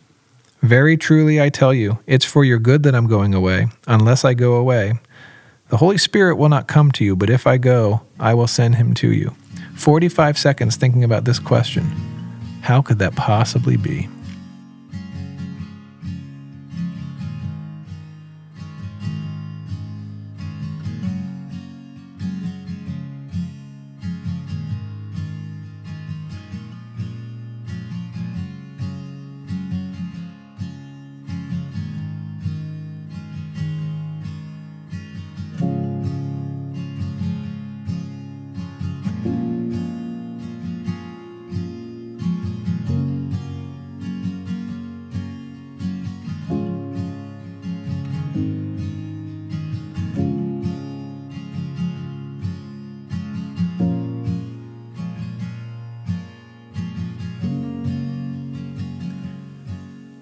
Very 0.60 0.96
truly, 0.96 1.40
I 1.40 1.48
tell 1.48 1.74
you, 1.74 1.98
it's 2.06 2.24
for 2.24 2.44
your 2.44 2.58
good 2.58 2.84
that 2.84 2.94
I'm 2.94 3.08
going 3.08 3.34
away. 3.34 3.66
Unless 3.86 4.24
I 4.24 4.34
go 4.34 4.54
away, 4.54 4.94
the 5.68 5.78
Holy 5.78 5.98
Spirit 5.98 6.36
will 6.36 6.48
not 6.48 6.68
come 6.68 6.92
to 6.92 7.04
you, 7.04 7.16
but 7.16 7.30
if 7.30 7.46
I 7.46 7.56
go, 7.56 8.02
I 8.20 8.34
will 8.34 8.46
send 8.46 8.76
him 8.76 8.94
to 8.94 9.10
you. 9.10 9.34
45 9.74 10.38
seconds 10.38 10.76
thinking 10.76 11.02
about 11.02 11.24
this 11.24 11.38
question 11.38 11.84
How 12.60 12.82
could 12.82 12.98
that 13.00 13.16
possibly 13.16 13.76
be? 13.76 14.08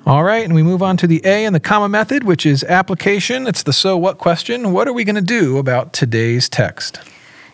All 0.06 0.24
right, 0.24 0.44
and 0.44 0.54
we 0.54 0.62
move 0.62 0.82
on 0.82 0.96
to 0.96 1.06
the 1.06 1.20
A 1.24 1.44
in 1.44 1.52
the 1.52 1.60
comma 1.60 1.88
method, 1.88 2.24
which 2.24 2.46
is 2.46 2.64
application. 2.64 3.46
It's 3.46 3.62
the 3.62 3.72
so 3.72 3.98
what 3.98 4.16
question. 4.16 4.72
What 4.72 4.88
are 4.88 4.94
we 4.94 5.04
going 5.04 5.16
to 5.16 5.20
do 5.20 5.58
about 5.58 5.92
today's 5.92 6.48
text? 6.48 6.98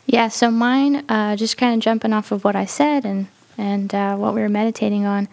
Yeah, 0.07 0.29
so 0.29 0.53
mine, 0.53 1.05
uh, 1.09 1.35
just 1.35 1.57
kind 1.57 1.75
of 1.75 1.81
jumping 1.81 2.13
off 2.13 2.31
of 2.31 2.45
what 2.45 2.55
I 2.55 2.65
said 2.65 3.05
and, 3.05 3.27
and 3.59 3.93
uh, 3.93 4.17
what 4.17 4.33
we 4.33 4.41
were 4.41 4.49
meditating 4.49 5.05
on, 5.05 5.27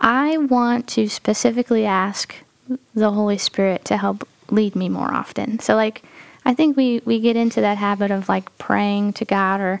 I 0.00 0.36
want 0.36 0.88
to 0.88 1.08
specifically 1.08 1.86
ask 1.86 2.34
the 2.92 3.12
Holy 3.12 3.38
Spirit 3.38 3.84
to 3.86 3.96
help 3.96 4.28
lead 4.50 4.74
me 4.74 4.88
more 4.88 5.14
often. 5.14 5.60
So, 5.60 5.76
like, 5.76 6.02
I 6.44 6.54
think 6.54 6.76
we, 6.76 7.00
we 7.04 7.20
get 7.20 7.36
into 7.36 7.60
that 7.60 7.78
habit 7.78 8.10
of 8.10 8.28
like 8.28 8.56
praying 8.58 9.12
to 9.14 9.24
God 9.24 9.60
or 9.60 9.80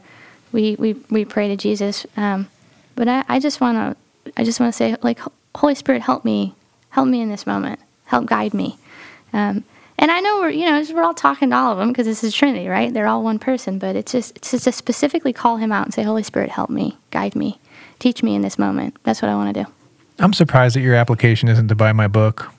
we, 0.52 0.76
we, 0.76 0.92
we 1.10 1.24
pray 1.24 1.48
to 1.48 1.56
Jesus. 1.56 2.06
Um, 2.16 2.48
but 2.94 3.08
I, 3.08 3.24
I 3.28 3.40
just 3.40 3.60
want 3.60 3.96
to, 4.24 4.32
I 4.36 4.44
just 4.44 4.60
want 4.60 4.72
to 4.72 4.76
say, 4.76 4.94
like, 5.02 5.18
Holy 5.56 5.74
Spirit, 5.74 6.02
help 6.02 6.24
me 6.24 6.54
help 6.98 7.08
me 7.08 7.20
in 7.20 7.28
this 7.28 7.46
moment, 7.46 7.78
help 8.06 8.26
guide 8.26 8.52
me. 8.52 8.76
Um, 9.32 9.62
and 10.00 10.10
I 10.10 10.18
know 10.18 10.40
we're, 10.40 10.50
you 10.50 10.66
know, 10.66 10.84
we're 10.92 11.04
all 11.04 11.14
talking 11.14 11.50
to 11.50 11.56
all 11.56 11.70
of 11.70 11.78
them 11.78 11.88
because 11.88 12.06
this 12.06 12.24
is 12.24 12.34
Trinity, 12.34 12.66
right? 12.66 12.92
They're 12.92 13.06
all 13.06 13.22
one 13.22 13.38
person, 13.38 13.78
but 13.78 13.94
it's 13.94 14.10
just, 14.10 14.36
it's 14.36 14.50
just 14.50 14.64
to 14.64 14.72
specifically 14.72 15.32
call 15.32 15.58
him 15.58 15.70
out 15.70 15.84
and 15.84 15.94
say, 15.94 16.02
Holy 16.02 16.24
Spirit, 16.24 16.50
help 16.50 16.70
me, 16.70 16.98
guide 17.12 17.36
me, 17.36 17.60
teach 18.00 18.24
me 18.24 18.34
in 18.34 18.42
this 18.42 18.58
moment. 18.58 18.96
That's 19.04 19.22
what 19.22 19.28
I 19.28 19.36
want 19.36 19.54
to 19.54 19.62
do. 19.62 19.70
I'm 20.18 20.32
surprised 20.32 20.74
that 20.74 20.80
your 20.80 20.96
application 20.96 21.48
isn't 21.48 21.68
to 21.68 21.76
buy 21.76 21.92
my 21.92 22.08
book, 22.08 22.50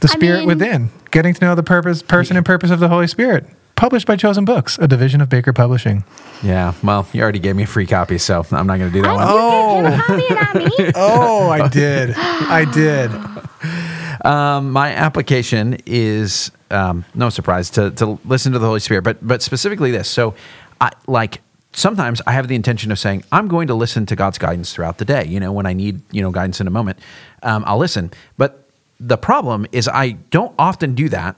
The 0.00 0.08
Spirit 0.08 0.40
mean- 0.40 0.48
Within, 0.48 0.90
Getting 1.12 1.34
to 1.34 1.44
Know 1.44 1.54
the 1.54 1.62
Purpose, 1.62 2.02
Person 2.02 2.36
and 2.36 2.44
Purpose 2.44 2.72
of 2.72 2.80
the 2.80 2.88
Holy 2.88 3.06
Spirit, 3.06 3.46
published 3.76 4.06
by 4.06 4.16
Chosen 4.16 4.44
Books, 4.44 4.78
a 4.78 4.88
division 4.88 5.20
of 5.20 5.28
Baker 5.28 5.52
Publishing. 5.52 6.04
Yeah. 6.42 6.74
Well, 6.82 7.06
you 7.12 7.22
already 7.22 7.38
gave 7.38 7.56
me 7.56 7.64
a 7.64 7.66
free 7.66 7.86
copy, 7.86 8.18
so 8.18 8.44
I'm 8.50 8.66
not 8.66 8.78
going 8.78 8.90
to 8.90 8.94
do 8.94 9.02
that 9.02 9.10
I 9.10 9.14
one. 9.14 9.26
Oh. 9.28 9.80
you 9.80 10.36
have 10.36 10.56
a 10.56 10.62
copy 10.62 10.68
of 10.68 10.78
me. 10.78 10.92
Oh, 10.96 11.48
I 11.50 11.68
did. 11.68 12.14
I 12.16 12.64
did. 12.64 13.10
Um, 14.24 14.70
my 14.70 14.90
application 14.90 15.76
is 15.84 16.50
um, 16.70 17.04
no 17.14 17.28
surprise 17.28 17.68
to, 17.70 17.90
to 17.90 18.18
listen 18.24 18.52
to 18.52 18.58
the 18.58 18.66
Holy 18.66 18.80
Spirit, 18.80 19.02
but 19.02 19.18
but 19.26 19.42
specifically 19.42 19.90
this. 19.90 20.08
So, 20.08 20.34
I 20.80 20.92
like 21.06 21.42
sometimes 21.72 22.22
I 22.26 22.32
have 22.32 22.48
the 22.48 22.54
intention 22.54 22.90
of 22.90 22.98
saying 22.98 23.24
I'm 23.32 23.48
going 23.48 23.66
to 23.66 23.74
listen 23.74 24.06
to 24.06 24.16
God's 24.16 24.38
guidance 24.38 24.72
throughout 24.72 24.96
the 24.96 25.04
day. 25.04 25.26
You 25.26 25.40
know, 25.40 25.52
when 25.52 25.66
I 25.66 25.74
need 25.74 26.00
you 26.10 26.22
know 26.22 26.30
guidance 26.30 26.58
in 26.58 26.66
a 26.66 26.70
moment, 26.70 26.98
um, 27.42 27.64
I'll 27.66 27.76
listen. 27.76 28.12
But 28.38 28.66
the 28.98 29.18
problem 29.18 29.66
is 29.72 29.88
I 29.88 30.12
don't 30.30 30.54
often 30.58 30.94
do 30.94 31.10
that 31.10 31.36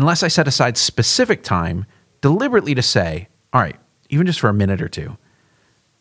unless 0.00 0.22
I 0.22 0.28
set 0.28 0.48
aside 0.48 0.76
specific 0.76 1.42
time 1.42 1.86
deliberately 2.20 2.74
to 2.74 2.82
say, 2.82 3.28
all 3.52 3.60
right, 3.60 3.76
even 4.08 4.26
just 4.26 4.40
for 4.40 4.48
a 4.48 4.54
minute 4.54 4.80
or 4.80 4.88
two, 4.88 5.16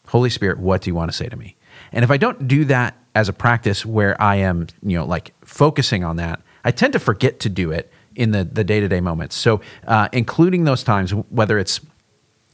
Holy 0.07 0.29
Spirit, 0.29 0.59
what 0.59 0.81
do 0.81 0.89
you 0.89 0.95
want 0.95 1.11
to 1.11 1.17
say 1.17 1.27
to 1.27 1.35
me? 1.35 1.55
And 1.91 2.03
if 2.03 2.11
I 2.11 2.17
don't 2.17 2.47
do 2.47 2.65
that 2.65 2.97
as 3.15 3.29
a 3.29 3.33
practice 3.33 3.85
where 3.85 4.19
I 4.21 4.37
am, 4.37 4.67
you 4.81 4.97
know, 4.97 5.05
like 5.05 5.33
focusing 5.43 6.03
on 6.03 6.15
that, 6.17 6.41
I 6.63 6.71
tend 6.71 6.93
to 6.93 6.99
forget 6.99 7.39
to 7.41 7.49
do 7.49 7.71
it 7.71 7.91
in 8.15 8.31
the 8.31 8.43
the 8.43 8.63
day 8.63 8.79
to 8.79 8.87
day 8.87 9.01
moments. 9.01 9.35
So, 9.35 9.61
uh, 9.87 10.09
including 10.11 10.63
those 10.63 10.83
times, 10.83 11.11
whether 11.11 11.57
it's 11.57 11.81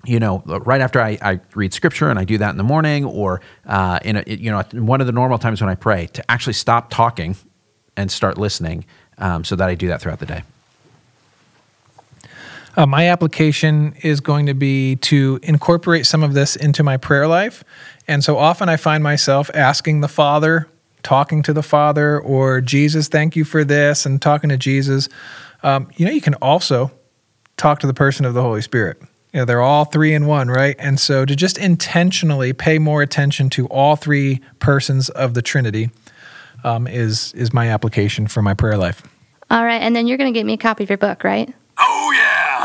you 0.05 0.19
know, 0.19 0.41
right 0.45 0.79
after 0.79 1.01
I, 1.01 1.17
I 1.21 1.39
read 1.53 1.73
scripture 1.73 2.09
and 2.09 2.17
I 2.17 2.23
do 2.23 2.37
that 2.37 2.51
in 2.51 2.57
the 2.57 2.63
morning, 2.63 3.03
or 3.03 3.41
uh, 3.65 3.99
in 4.05 4.15
a, 4.15 4.23
you 4.25 4.49
know, 4.49 4.63
one 4.73 5.01
of 5.01 5.07
the 5.07 5.11
normal 5.11 5.37
times 5.37 5.59
when 5.59 5.69
I 5.69 5.75
pray, 5.75 6.07
to 6.07 6.31
actually 6.31 6.53
stop 6.53 6.89
talking 6.89 7.35
and 7.97 8.09
start 8.09 8.37
listening, 8.37 8.85
um, 9.17 9.43
so 9.43 9.55
that 9.57 9.67
I 9.67 9.75
do 9.75 9.87
that 9.89 9.99
throughout 9.99 10.19
the 10.19 10.25
day. 10.25 10.43
Uh, 12.77 12.85
my 12.85 13.09
application 13.09 13.95
is 14.03 14.21
going 14.21 14.45
to 14.45 14.53
be 14.53 14.95
to 14.97 15.39
incorporate 15.41 16.05
some 16.05 16.23
of 16.23 16.35
this 16.35 16.55
into 16.55 16.83
my 16.83 16.95
prayer 16.95 17.27
life. 17.27 17.63
And 18.07 18.23
so 18.23 18.37
often 18.37 18.69
I 18.69 18.77
find 18.77 19.03
myself 19.03 19.49
asking 19.55 20.01
the 20.01 20.07
Father, 20.07 20.69
talking 21.01 21.41
to 21.43 21.53
the 21.53 21.63
Father, 21.63 22.19
or 22.19 22.61
Jesus, 22.61 23.07
thank 23.07 23.35
you 23.35 23.43
for 23.43 23.63
this, 23.63 24.05
and 24.05 24.21
talking 24.21 24.49
to 24.51 24.57
Jesus. 24.57 25.09
Um, 25.63 25.89
you 25.95 26.05
know, 26.05 26.11
you 26.11 26.21
can 26.21 26.35
also 26.35 26.91
talk 27.57 27.79
to 27.79 27.87
the 27.87 27.95
person 27.95 28.25
of 28.25 28.35
the 28.35 28.43
Holy 28.43 28.61
Spirit. 28.61 29.01
You 29.33 29.41
know, 29.41 29.45
they're 29.45 29.61
all 29.61 29.85
three 29.85 30.13
in 30.13 30.27
one, 30.27 30.47
right? 30.47 30.75
And 30.77 30.99
so 30.99 31.25
to 31.25 31.35
just 31.35 31.57
intentionally 31.57 32.53
pay 32.53 32.77
more 32.77 33.01
attention 33.01 33.49
to 33.51 33.65
all 33.67 33.95
three 33.95 34.39
persons 34.59 35.09
of 35.09 35.33
the 35.33 35.41
Trinity 35.41 35.89
um, 36.63 36.87
is 36.87 37.33
is 37.33 37.53
my 37.53 37.69
application 37.69 38.27
for 38.27 38.41
my 38.41 38.53
prayer 38.53 38.77
life. 38.77 39.03
All 39.49 39.63
right, 39.63 39.81
and 39.81 39.95
then 39.95 40.07
you're 40.07 40.17
going 40.17 40.31
to 40.31 40.37
get 40.37 40.45
me 40.45 40.53
a 40.53 40.57
copy 40.57 40.83
of 40.83 40.89
your 40.89 40.97
book, 40.97 41.23
right? 41.23 41.53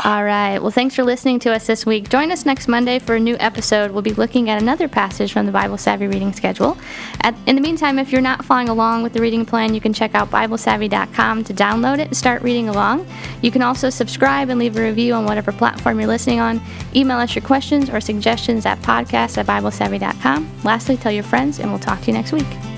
All 0.03 0.23
right. 0.23 0.59
Well, 0.59 0.71
thanks 0.71 0.95
for 0.95 1.03
listening 1.03 1.39
to 1.39 1.53
us 1.53 1.67
this 1.67 1.85
week. 1.85 2.09
Join 2.09 2.31
us 2.31 2.45
next 2.45 2.67
Monday 2.67 2.99
for 2.99 3.15
a 3.15 3.19
new 3.19 3.37
episode. 3.39 3.91
We'll 3.91 4.01
be 4.01 4.13
looking 4.13 4.49
at 4.49 4.61
another 4.61 4.87
passage 4.87 5.31
from 5.31 5.45
the 5.45 5.51
Bible 5.51 5.77
Savvy 5.77 6.07
reading 6.07 6.33
schedule. 6.33 6.77
At, 7.21 7.35
in 7.45 7.55
the 7.55 7.61
meantime, 7.61 7.99
if 7.99 8.11
you're 8.11 8.21
not 8.21 8.43
following 8.43 8.69
along 8.69 9.03
with 9.03 9.13
the 9.13 9.21
reading 9.21 9.45
plan, 9.45 9.73
you 9.73 9.79
can 9.79 9.93
check 9.93 10.15
out 10.15 10.29
BibleSavvy.com 10.29 11.43
to 11.45 11.53
download 11.53 11.99
it 11.99 12.07
and 12.07 12.17
start 12.17 12.41
reading 12.41 12.69
along. 12.69 13.07
You 13.41 13.51
can 13.51 13.61
also 13.61 13.89
subscribe 13.89 14.49
and 14.49 14.59
leave 14.59 14.75
a 14.77 14.81
review 14.81 15.13
on 15.13 15.25
whatever 15.25 15.51
platform 15.51 15.99
you're 15.99 16.07
listening 16.07 16.39
on. 16.39 16.59
Email 16.95 17.17
us 17.17 17.35
your 17.35 17.43
questions 17.43 17.89
or 17.89 18.01
suggestions 18.01 18.65
at 18.65 18.81
podcast 18.81 19.37
at 19.37 19.45
BibleSavvy.com. 19.45 20.49
Lastly, 20.63 20.97
tell 20.97 21.11
your 21.11 21.23
friends, 21.23 21.59
and 21.59 21.69
we'll 21.69 21.79
talk 21.79 22.01
to 22.01 22.07
you 22.07 22.13
next 22.13 22.31
week. 22.33 22.72